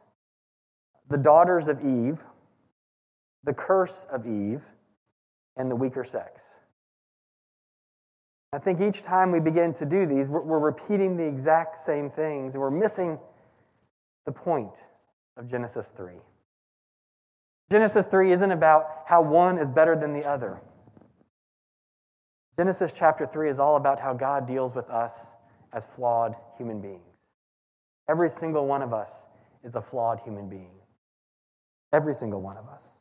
the 1.10 1.18
daughters 1.18 1.68
of 1.68 1.82
Eve, 1.82 2.24
the 3.44 3.54
curse 3.54 4.08
of 4.10 4.26
Eve, 4.26 4.64
and 5.58 5.70
the 5.70 5.76
weaker 5.76 6.06
sex. 6.06 6.60
I 8.54 8.60
think 8.60 8.80
each 8.80 9.04
time 9.04 9.34
we 9.34 9.42
begin 9.42 9.74
to 9.74 9.86
do 9.86 10.06
these, 10.06 10.30
we're, 10.30 10.44
we're 10.44 10.60
repeating 10.60 11.18
the 11.18 11.28
exact 11.28 11.78
same 11.78 12.10
things, 12.10 12.56
and 12.56 12.62
we're 12.62 12.72
missing 12.72 13.20
the 14.26 14.32
point 14.32 14.86
of 15.36 15.50
Genesis 15.50 15.92
3. 15.92 16.14
Genesis 17.70 18.06
3 18.06 18.32
isn't 18.32 18.52
about 18.52 18.86
how 19.08 19.22
one 19.22 19.58
is 19.58 19.74
better 19.74 19.98
than 19.98 20.14
the 20.14 20.24
other. 20.24 20.62
Genesis 22.58 22.94
chapter 22.94 23.26
3 23.26 23.50
is 23.50 23.60
all 23.60 23.76
about 23.76 24.00
how 24.00 24.14
God 24.14 24.48
deals 24.48 24.74
with 24.74 24.90
us 24.90 25.34
as 25.74 25.86
flawed 25.86 26.36
human 26.58 26.82
beings. 26.82 27.02
Every 28.10 28.30
single 28.30 28.68
one 28.68 28.82
of 28.82 28.94
us 28.94 29.28
is 29.64 29.76
a 29.76 29.82
flawed 29.82 30.20
human 30.22 30.50
being. 30.50 30.72
Every 31.94 32.14
single 32.14 32.42
one 32.42 32.58
of 32.58 32.68
us. 32.68 33.00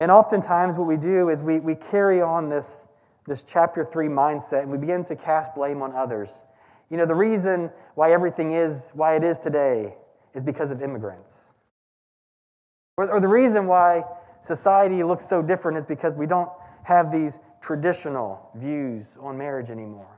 And 0.00 0.10
oftentimes, 0.10 0.76
what 0.76 0.86
we 0.86 0.96
do 0.96 1.30
is 1.30 1.42
we, 1.42 1.60
we 1.60 1.74
carry 1.74 2.20
on 2.20 2.48
this, 2.48 2.86
this 3.26 3.42
chapter 3.42 3.84
3 3.84 4.08
mindset 4.08 4.62
and 4.62 4.70
we 4.70 4.78
begin 4.78 5.04
to 5.04 5.16
cast 5.16 5.54
blame 5.54 5.82
on 5.82 5.94
others. 5.94 6.42
You 6.90 6.96
know, 6.96 7.06
the 7.06 7.14
reason 7.14 7.70
why 7.94 8.12
everything 8.12 8.52
is 8.52 8.90
why 8.94 9.16
it 9.16 9.24
is 9.24 9.38
today 9.38 9.94
is 10.34 10.42
because 10.42 10.70
of 10.70 10.82
immigrants. 10.82 11.52
Or, 12.96 13.10
or 13.10 13.20
the 13.20 13.28
reason 13.28 13.66
why 13.66 14.04
society 14.42 15.02
looks 15.02 15.26
so 15.26 15.42
different 15.42 15.78
is 15.78 15.86
because 15.86 16.14
we 16.14 16.26
don't 16.26 16.50
have 16.84 17.10
these 17.10 17.40
traditional 17.60 18.50
views 18.54 19.16
on 19.20 19.36
marriage 19.36 19.70
anymore. 19.70 20.15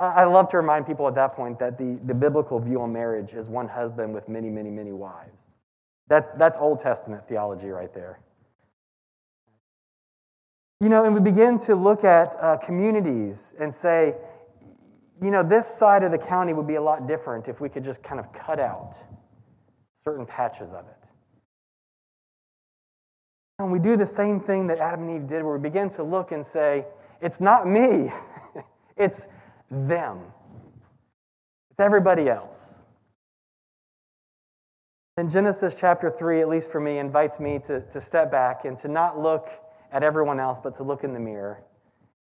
I 0.00 0.24
love 0.24 0.48
to 0.48 0.56
remind 0.56 0.86
people 0.86 1.06
at 1.08 1.14
that 1.14 1.32
point 1.32 1.58
that 1.58 1.78
the, 1.78 1.98
the 2.04 2.14
biblical 2.14 2.58
view 2.58 2.80
on 2.82 2.92
marriage 2.92 3.34
is 3.34 3.48
one 3.48 3.68
husband 3.68 4.14
with 4.14 4.28
many, 4.28 4.50
many, 4.50 4.70
many 4.70 4.92
wives. 4.92 5.50
That's, 6.08 6.30
that's 6.32 6.58
Old 6.58 6.80
Testament 6.80 7.26
theology 7.26 7.68
right 7.68 7.92
there. 7.92 8.20
You 10.80 10.88
know, 10.88 11.04
and 11.04 11.14
we 11.14 11.20
begin 11.20 11.58
to 11.60 11.74
look 11.74 12.04
at 12.04 12.36
uh, 12.40 12.56
communities 12.58 13.54
and 13.58 13.72
say, 13.72 14.14
you 15.22 15.30
know, 15.30 15.42
this 15.42 15.66
side 15.66 16.02
of 16.02 16.10
the 16.12 16.18
county 16.18 16.52
would 16.52 16.66
be 16.66 16.74
a 16.74 16.82
lot 16.82 17.06
different 17.06 17.48
if 17.48 17.60
we 17.60 17.68
could 17.68 17.84
just 17.84 18.02
kind 18.02 18.20
of 18.20 18.32
cut 18.32 18.60
out 18.60 18.96
certain 20.02 20.26
patches 20.26 20.72
of 20.72 20.86
it. 20.86 21.08
And 23.58 23.70
we 23.70 23.78
do 23.78 23.96
the 23.96 24.06
same 24.06 24.40
thing 24.40 24.66
that 24.66 24.78
Adam 24.78 25.08
and 25.08 25.22
Eve 25.22 25.28
did, 25.28 25.42
where 25.42 25.56
we 25.56 25.62
begin 25.62 25.88
to 25.90 26.02
look 26.02 26.32
and 26.32 26.44
say, 26.44 26.84
it's 27.20 27.40
not 27.40 27.66
me, 27.66 28.12
it's 28.96 29.28
them, 29.70 30.20
it's 31.70 31.80
everybody 31.80 32.28
else. 32.28 32.74
And 35.16 35.30
Genesis 35.30 35.76
chapter 35.78 36.10
3, 36.10 36.40
at 36.40 36.48
least 36.48 36.72
for 36.72 36.80
me, 36.80 36.98
invites 36.98 37.38
me 37.38 37.60
to, 37.66 37.80
to 37.90 38.00
step 38.00 38.32
back 38.32 38.64
and 38.64 38.76
to 38.78 38.88
not 38.88 39.20
look 39.20 39.48
at 39.92 40.02
everyone 40.02 40.40
else, 40.40 40.58
but 40.62 40.74
to 40.76 40.82
look 40.82 41.04
in 41.04 41.12
the 41.12 41.20
mirror 41.20 41.62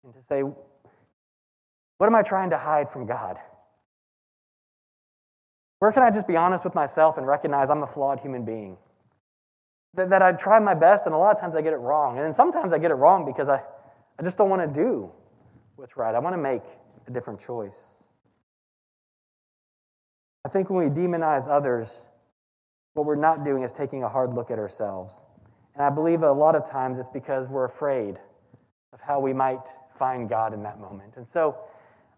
and 0.03 0.13
to 0.13 0.21
say, 0.23 0.41
what 0.41 2.07
am 2.07 2.15
I 2.15 2.23
trying 2.23 2.49
to 2.49 2.57
hide 2.57 2.89
from 2.89 3.05
God? 3.05 3.37
Where 5.79 5.91
can 5.91 6.01
I 6.01 6.09
just 6.09 6.27
be 6.27 6.35
honest 6.35 6.63
with 6.63 6.73
myself 6.73 7.17
and 7.17 7.27
recognize 7.27 7.69
I'm 7.69 7.83
a 7.83 7.87
flawed 7.87 8.21
human 8.21 8.43
being? 8.43 8.77
That, 9.93 10.09
that 10.09 10.21
I 10.21 10.31
try 10.33 10.59
my 10.59 10.73
best, 10.73 11.05
and 11.05 11.15
a 11.15 11.17
lot 11.17 11.35
of 11.35 11.41
times 11.41 11.55
I 11.55 11.61
get 11.61 11.73
it 11.73 11.77
wrong. 11.77 12.17
And 12.17 12.25
then 12.25 12.33
sometimes 12.33 12.73
I 12.73 12.79
get 12.79 12.91
it 12.91 12.95
wrong 12.95 13.25
because 13.25 13.49
I, 13.49 13.61
I 14.17 14.23
just 14.23 14.37
don't 14.37 14.49
want 14.49 14.61
to 14.61 14.67
do 14.67 15.11
what's 15.75 15.95
right. 15.95 16.13
I 16.13 16.19
want 16.19 16.33
to 16.33 16.41
make 16.41 16.61
a 17.09 17.13
different 17.13 17.39
choice. 17.39 18.03
I 20.45 20.49
think 20.49 20.69
when 20.69 20.87
we 20.87 20.95
demonize 20.95 21.49
others, 21.49 22.07
what 22.93 23.05
we're 23.05 23.15
not 23.15 23.43
doing 23.43 23.63
is 23.63 23.73
taking 23.73 24.03
a 24.03 24.09
hard 24.09 24.33
look 24.33 24.51
at 24.51 24.59
ourselves. 24.59 25.23
And 25.75 25.83
I 25.83 25.89
believe 25.89 26.23
a 26.23 26.31
lot 26.31 26.55
of 26.55 26.69
times 26.69 26.97
it's 26.97 27.09
because 27.09 27.47
we're 27.47 27.65
afraid 27.65 28.17
of 28.93 29.01
how 29.01 29.19
we 29.19 29.33
might 29.33 29.67
find 29.97 30.29
God 30.29 30.53
in 30.53 30.63
that 30.63 30.79
moment. 30.79 31.17
And 31.17 31.27
so 31.27 31.57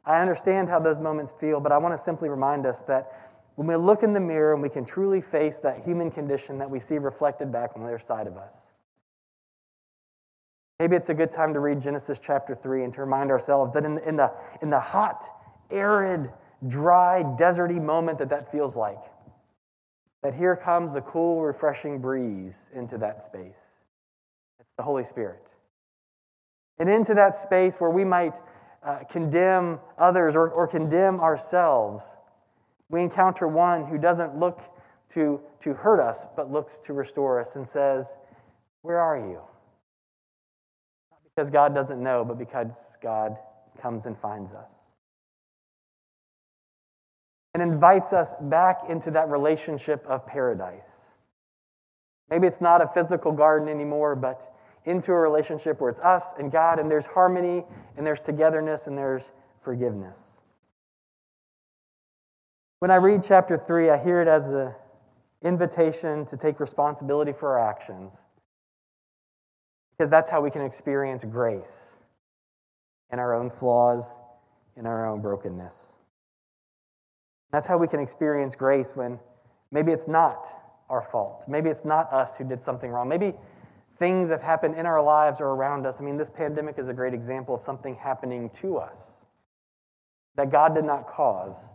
I 0.05 0.21
understand 0.21 0.69
how 0.69 0.79
those 0.79 0.99
moments 0.99 1.31
feel, 1.31 1.59
but 1.59 1.71
I 1.71 1.77
want 1.77 1.93
to 1.93 1.97
simply 1.97 2.29
remind 2.29 2.65
us 2.65 2.83
that 2.83 3.11
when 3.55 3.67
we 3.67 3.75
look 3.75 4.03
in 4.03 4.13
the 4.13 4.19
mirror 4.19 4.53
and 4.53 4.61
we 4.61 4.69
can 4.69 4.85
truly 4.85 5.21
face 5.21 5.59
that 5.59 5.83
human 5.83 6.09
condition 6.09 6.57
that 6.59 6.69
we 6.69 6.79
see 6.79 6.97
reflected 6.97 7.51
back 7.51 7.71
on 7.75 7.81
the 7.81 7.87
other 7.87 7.99
side 7.99 8.27
of 8.27 8.37
us, 8.37 8.70
maybe 10.81 10.95
it's 10.95 11.09
a 11.09 11.13
good 11.13 11.29
time 11.29 11.53
to 11.53 11.59
read 11.59 11.79
Genesis 11.79 12.19
chapter 12.19 12.55
3 12.55 12.85
and 12.85 12.91
to 12.91 13.01
remind 13.01 13.29
ourselves 13.29 13.71
that 13.73 13.85
in 13.85 13.93
the, 13.93 14.09
in 14.09 14.15
the, 14.15 14.33
in 14.63 14.71
the 14.71 14.79
hot, 14.79 15.23
arid, 15.69 16.31
dry, 16.67 17.21
deserty 17.37 17.79
moment 17.79 18.17
that 18.17 18.29
that 18.29 18.51
feels 18.51 18.75
like, 18.75 18.97
that 20.23 20.33
here 20.33 20.55
comes 20.55 20.95
a 20.95 21.01
cool, 21.01 21.43
refreshing 21.43 22.01
breeze 22.01 22.71
into 22.73 22.97
that 22.97 23.21
space. 23.21 23.75
It's 24.59 24.71
the 24.75 24.81
Holy 24.81 25.03
Spirit. 25.03 25.51
And 26.79 26.89
into 26.89 27.13
that 27.13 27.35
space 27.35 27.75
where 27.75 27.91
we 27.91 28.03
might 28.03 28.39
uh, 28.83 29.03
condemn 29.07 29.79
others 29.99 30.35
or, 30.35 30.49
or 30.49 30.67
condemn 30.67 31.19
ourselves, 31.19 32.17
we 32.89 33.03
encounter 33.03 33.47
one 33.47 33.85
who 33.85 33.99
doesn't 33.99 34.35
look 34.35 34.61
to, 35.09 35.41
to 35.59 35.75
hurt 35.75 35.99
us, 35.99 36.25
but 36.35 36.51
looks 36.51 36.79
to 36.79 36.93
restore 36.93 37.39
us 37.39 37.55
and 37.55 37.67
says, 37.67 38.17
Where 38.81 38.97
are 38.97 39.19
you? 39.19 39.41
Because 41.41 41.49
God 41.49 41.73
doesn't 41.73 42.03
know, 42.03 42.23
but 42.23 42.37
because 42.37 42.97
God 43.01 43.35
comes 43.81 44.05
and 44.05 44.15
finds 44.15 44.53
us. 44.53 44.91
And 47.55 47.63
invites 47.63 48.13
us 48.13 48.35
back 48.39 48.81
into 48.87 49.09
that 49.09 49.27
relationship 49.27 50.05
of 50.05 50.27
paradise. 50.27 51.09
Maybe 52.29 52.45
it's 52.45 52.61
not 52.61 52.83
a 52.83 52.87
physical 52.87 53.31
garden 53.31 53.67
anymore, 53.69 54.15
but 54.15 54.53
into 54.85 55.13
a 55.13 55.15
relationship 55.15 55.81
where 55.81 55.89
it's 55.89 55.99
us 56.01 56.35
and 56.37 56.51
God, 56.51 56.77
and 56.77 56.91
there's 56.91 57.07
harmony, 57.07 57.65
and 57.97 58.05
there's 58.05 58.21
togetherness, 58.21 58.85
and 58.85 58.95
there's 58.95 59.31
forgiveness. 59.61 60.43
When 62.77 62.91
I 62.91 62.97
read 62.97 63.23
chapter 63.23 63.57
3, 63.57 63.89
I 63.89 63.97
hear 63.97 64.21
it 64.21 64.27
as 64.27 64.49
an 64.49 64.75
invitation 65.41 66.23
to 66.27 66.37
take 66.37 66.59
responsibility 66.59 67.33
for 67.33 67.57
our 67.57 67.67
actions, 67.67 68.25
because 70.01 70.09
that's 70.09 70.31
how 70.31 70.41
we 70.41 70.49
can 70.49 70.63
experience 70.63 71.23
grace 71.23 71.95
in 73.11 73.19
our 73.19 73.35
own 73.35 73.51
flaws, 73.51 74.17
in 74.75 74.87
our 74.87 75.07
own 75.07 75.21
brokenness. 75.21 75.93
That's 77.51 77.67
how 77.67 77.77
we 77.77 77.87
can 77.87 77.99
experience 77.99 78.55
grace 78.55 78.95
when 78.95 79.19
maybe 79.69 79.91
it's 79.91 80.07
not 80.07 80.47
our 80.89 81.03
fault. 81.03 81.45
Maybe 81.47 81.69
it's 81.69 81.85
not 81.85 82.11
us 82.11 82.35
who 82.35 82.43
did 82.43 82.63
something 82.63 82.89
wrong. 82.89 83.09
Maybe 83.09 83.35
things 83.99 84.31
have 84.31 84.41
happened 84.41 84.73
in 84.73 84.87
our 84.87 85.03
lives 85.03 85.39
or 85.39 85.49
around 85.49 85.85
us. 85.85 86.01
I 86.01 86.03
mean, 86.03 86.17
this 86.17 86.31
pandemic 86.31 86.79
is 86.79 86.87
a 86.87 86.95
great 86.95 87.13
example 87.13 87.53
of 87.53 87.61
something 87.61 87.93
happening 87.93 88.49
to 88.61 88.77
us 88.77 89.23
that 90.35 90.51
God 90.51 90.73
did 90.73 90.83
not 90.83 91.05
cause. 91.05 91.69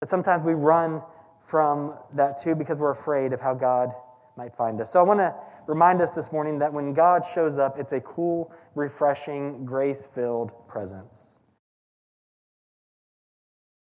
But 0.00 0.10
sometimes 0.10 0.42
we 0.42 0.52
run 0.52 1.00
from 1.40 1.94
that 2.12 2.36
too 2.42 2.54
because 2.54 2.78
we're 2.78 2.90
afraid 2.90 3.32
of 3.32 3.40
how 3.40 3.54
God 3.54 3.94
might 4.40 4.56
find 4.56 4.80
us. 4.80 4.90
So 4.90 4.98
I 4.98 5.02
want 5.02 5.20
to 5.20 5.34
remind 5.66 6.00
us 6.00 6.12
this 6.12 6.32
morning 6.32 6.60
that 6.60 6.72
when 6.72 6.94
God 6.94 7.26
shows 7.26 7.58
up, 7.58 7.78
it's 7.78 7.92
a 7.92 8.00
cool, 8.00 8.50
refreshing, 8.74 9.66
grace 9.66 10.06
filled 10.06 10.50
presence. 10.66 11.36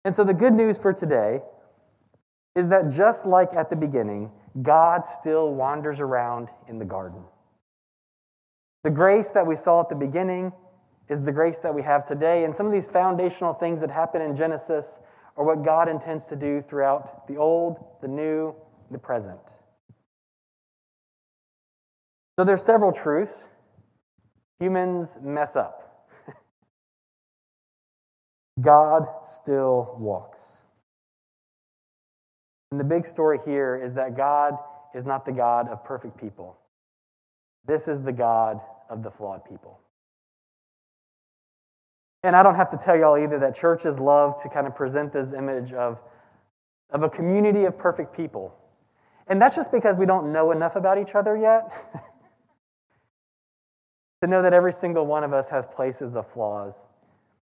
And 0.04 0.14
so 0.14 0.26
the 0.26 0.34
good 0.34 0.54
news 0.54 0.78
for 0.78 0.92
today 0.92 1.40
is 2.58 2.68
that 2.68 2.92
just 2.92 3.26
like 3.26 3.54
at 3.54 3.70
the 3.70 3.78
beginning, 3.78 4.32
God 4.62 5.08
still 5.08 5.54
wanders 5.54 6.02
around 6.02 6.50
in 6.68 6.78
the 6.78 6.84
garden. 6.84 7.24
The 8.84 8.92
grace 8.92 9.32
that 9.32 9.48
we 9.48 9.56
saw 9.56 9.80
at 9.80 9.88
the 9.88 9.96
beginning 9.96 10.52
is 11.08 11.22
the 11.22 11.32
grace 11.32 11.60
that 11.60 11.74
we 11.74 11.84
have 11.84 12.06
today. 12.06 12.44
And 12.44 12.54
some 12.54 12.66
of 12.66 12.74
these 12.74 12.88
foundational 12.88 13.54
things 13.54 13.80
that 13.80 13.92
happen 13.92 14.22
in 14.22 14.36
Genesis 14.36 15.00
are 15.38 15.46
what 15.46 15.64
God 15.64 15.88
intends 15.88 16.26
to 16.26 16.36
do 16.36 16.62
throughout 16.62 17.30
the 17.30 17.38
old, 17.38 17.78
the 18.02 18.10
new, 18.10 18.54
the 18.92 19.00
present. 19.00 19.63
So 22.38 22.46
there's 22.46 22.64
several 22.64 22.92
truths. 22.92 23.48
Humans 24.60 25.20
mess 25.22 25.56
up. 25.56 26.10
God 28.62 29.06
still 29.22 29.96
walks. 30.00 30.64
And 32.72 32.80
the 32.80 32.86
big 32.86 33.06
story 33.06 33.40
here 33.46 33.76
is 33.76 33.94
that 33.94 34.18
God 34.18 34.58
is 34.96 35.06
not 35.06 35.26
the 35.26 35.32
God 35.32 35.70
of 35.70 35.84
perfect 35.84 36.20
people. 36.20 36.58
This 37.66 37.88
is 37.88 38.02
the 38.02 38.12
God 38.12 38.60
of 38.90 39.04
the 39.04 39.12
flawed 39.12 39.46
people. 39.46 39.80
And 42.24 42.36
I 42.36 42.42
don't 42.42 42.56
have 42.56 42.70
to 42.70 42.78
tell 42.78 42.98
y'all 42.98 43.18
either 43.18 43.38
that 43.40 43.54
churches 43.54 44.00
love 44.00 44.42
to 44.42 44.50
kind 44.50 44.66
of 44.66 44.76
present 44.76 45.12
this 45.14 45.34
image 45.34 45.74
of, 45.74 46.02
of 46.90 47.04
a 47.04 47.10
community 47.10 47.66
of 47.66 47.78
perfect 47.78 48.16
people. 48.16 48.56
And 49.28 49.42
that's 49.42 49.56
just 49.56 49.72
because 49.72 49.98
we 49.98 50.06
don't 50.06 50.32
know 50.32 50.52
enough 50.52 50.76
about 50.76 50.98
each 50.98 51.16
other 51.16 51.38
yet. 51.38 51.72
to 54.24 54.28
know 54.28 54.42
that 54.42 54.54
every 54.54 54.72
single 54.72 55.06
one 55.06 55.26
of 55.26 55.34
us 55.34 55.50
has 55.50 55.68
places 55.68 56.16
of 56.16 56.26
flaws. 56.26 56.86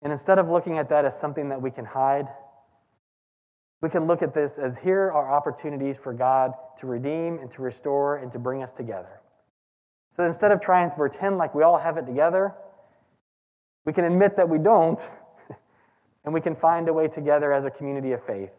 And 0.02 0.14
instead 0.14 0.40
of 0.40 0.48
looking 0.48 0.78
at 0.78 0.88
that 0.88 1.04
as 1.04 1.20
something 1.20 1.50
that 1.50 1.62
we 1.62 1.70
can 1.70 1.84
hide, 1.84 2.30
we 3.82 3.90
can 3.90 4.08
look 4.08 4.22
at 4.22 4.34
this 4.34 4.58
as 4.58 4.80
here 4.80 5.12
are 5.12 5.30
opportunities 5.30 5.98
for 5.98 6.14
God 6.14 6.54
to 6.78 6.88
redeem 6.88 7.38
and 7.38 7.52
to 7.52 7.62
restore 7.62 8.16
and 8.16 8.32
to 8.32 8.40
bring 8.40 8.64
us 8.64 8.72
together. 8.72 9.20
So 10.10 10.24
instead 10.24 10.54
of 10.54 10.62
trying 10.62 10.90
to 10.90 10.96
pretend 10.96 11.38
like 11.38 11.54
we 11.54 11.64
all 11.64 11.80
have 11.80 11.98
it 11.98 12.06
together, 12.06 12.56
we 13.84 13.92
can 13.92 14.06
admit 14.06 14.38
that 14.38 14.48
we 14.48 14.58
don't, 14.58 15.06
and 16.24 16.34
we 16.34 16.40
can 16.40 16.56
find 16.56 16.88
a 16.88 16.94
way 16.94 17.10
together 17.10 17.52
as 17.52 17.66
a 17.66 17.72
community 17.72 18.14
of 18.14 18.26
faith 18.26 18.54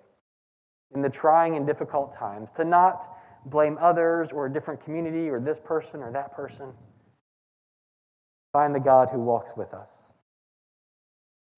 in 0.94 1.00
the 1.00 1.08
trying 1.08 1.56
and 1.56 1.66
difficult 1.66 2.14
times 2.14 2.50
to 2.50 2.66
not 2.66 3.08
blame 3.46 3.78
others 3.80 4.30
or 4.30 4.44
a 4.44 4.52
different 4.52 4.84
community 4.84 5.30
or 5.30 5.40
this 5.40 5.58
person 5.58 6.02
or 6.02 6.12
that 6.12 6.36
person. 6.36 6.74
Find 8.54 8.72
the 8.72 8.78
God 8.78 9.10
who 9.10 9.18
walks 9.18 9.56
with 9.56 9.74
us. 9.74 10.12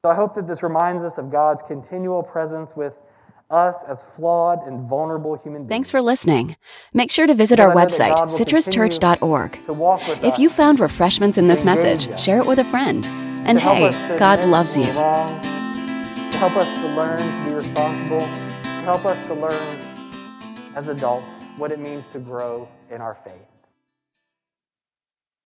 So 0.02 0.10
I 0.10 0.14
hope 0.14 0.34
that 0.34 0.46
this 0.46 0.62
reminds 0.62 1.02
us 1.02 1.18
of 1.18 1.30
God's 1.30 1.60
continual 1.60 2.22
presence 2.22 2.74
with 2.74 2.98
us 3.50 3.84
as 3.84 4.02
flawed 4.02 4.66
and 4.66 4.88
vulnerable 4.88 5.36
human 5.36 5.64
beings. 5.64 5.68
Thanks 5.68 5.90
for 5.90 6.00
listening. 6.00 6.56
Make 6.94 7.10
sure 7.10 7.26
to 7.26 7.34
visit 7.34 7.60
our 7.60 7.74
website, 7.74 8.14
citruschurch.org. 8.14 10.24
If 10.24 10.38
you 10.38 10.48
found 10.48 10.80
refreshments 10.80 11.36
in 11.36 11.48
this 11.48 11.66
message, 11.66 12.08
us. 12.08 12.24
share 12.24 12.38
it 12.38 12.46
with 12.46 12.60
a 12.60 12.64
friend. 12.64 13.04
And 13.44 13.60
hey, 13.60 13.90
God 14.18 14.40
loves 14.48 14.74
you. 14.74 14.90
Wrong, 14.92 15.38
to 15.42 16.38
help 16.38 16.56
us 16.56 16.80
to 16.80 16.88
learn 16.94 17.18
to 17.18 17.44
be 17.44 17.54
responsible, 17.54 18.20
to 18.20 18.82
help 18.84 19.04
us 19.04 19.26
to 19.26 19.34
learn 19.34 19.78
as 20.74 20.88
adults 20.88 21.34
what 21.58 21.72
it 21.72 21.78
means 21.78 22.06
to 22.08 22.18
grow 22.18 22.66
in 22.90 23.02
our 23.02 23.14
faith. 23.14 23.55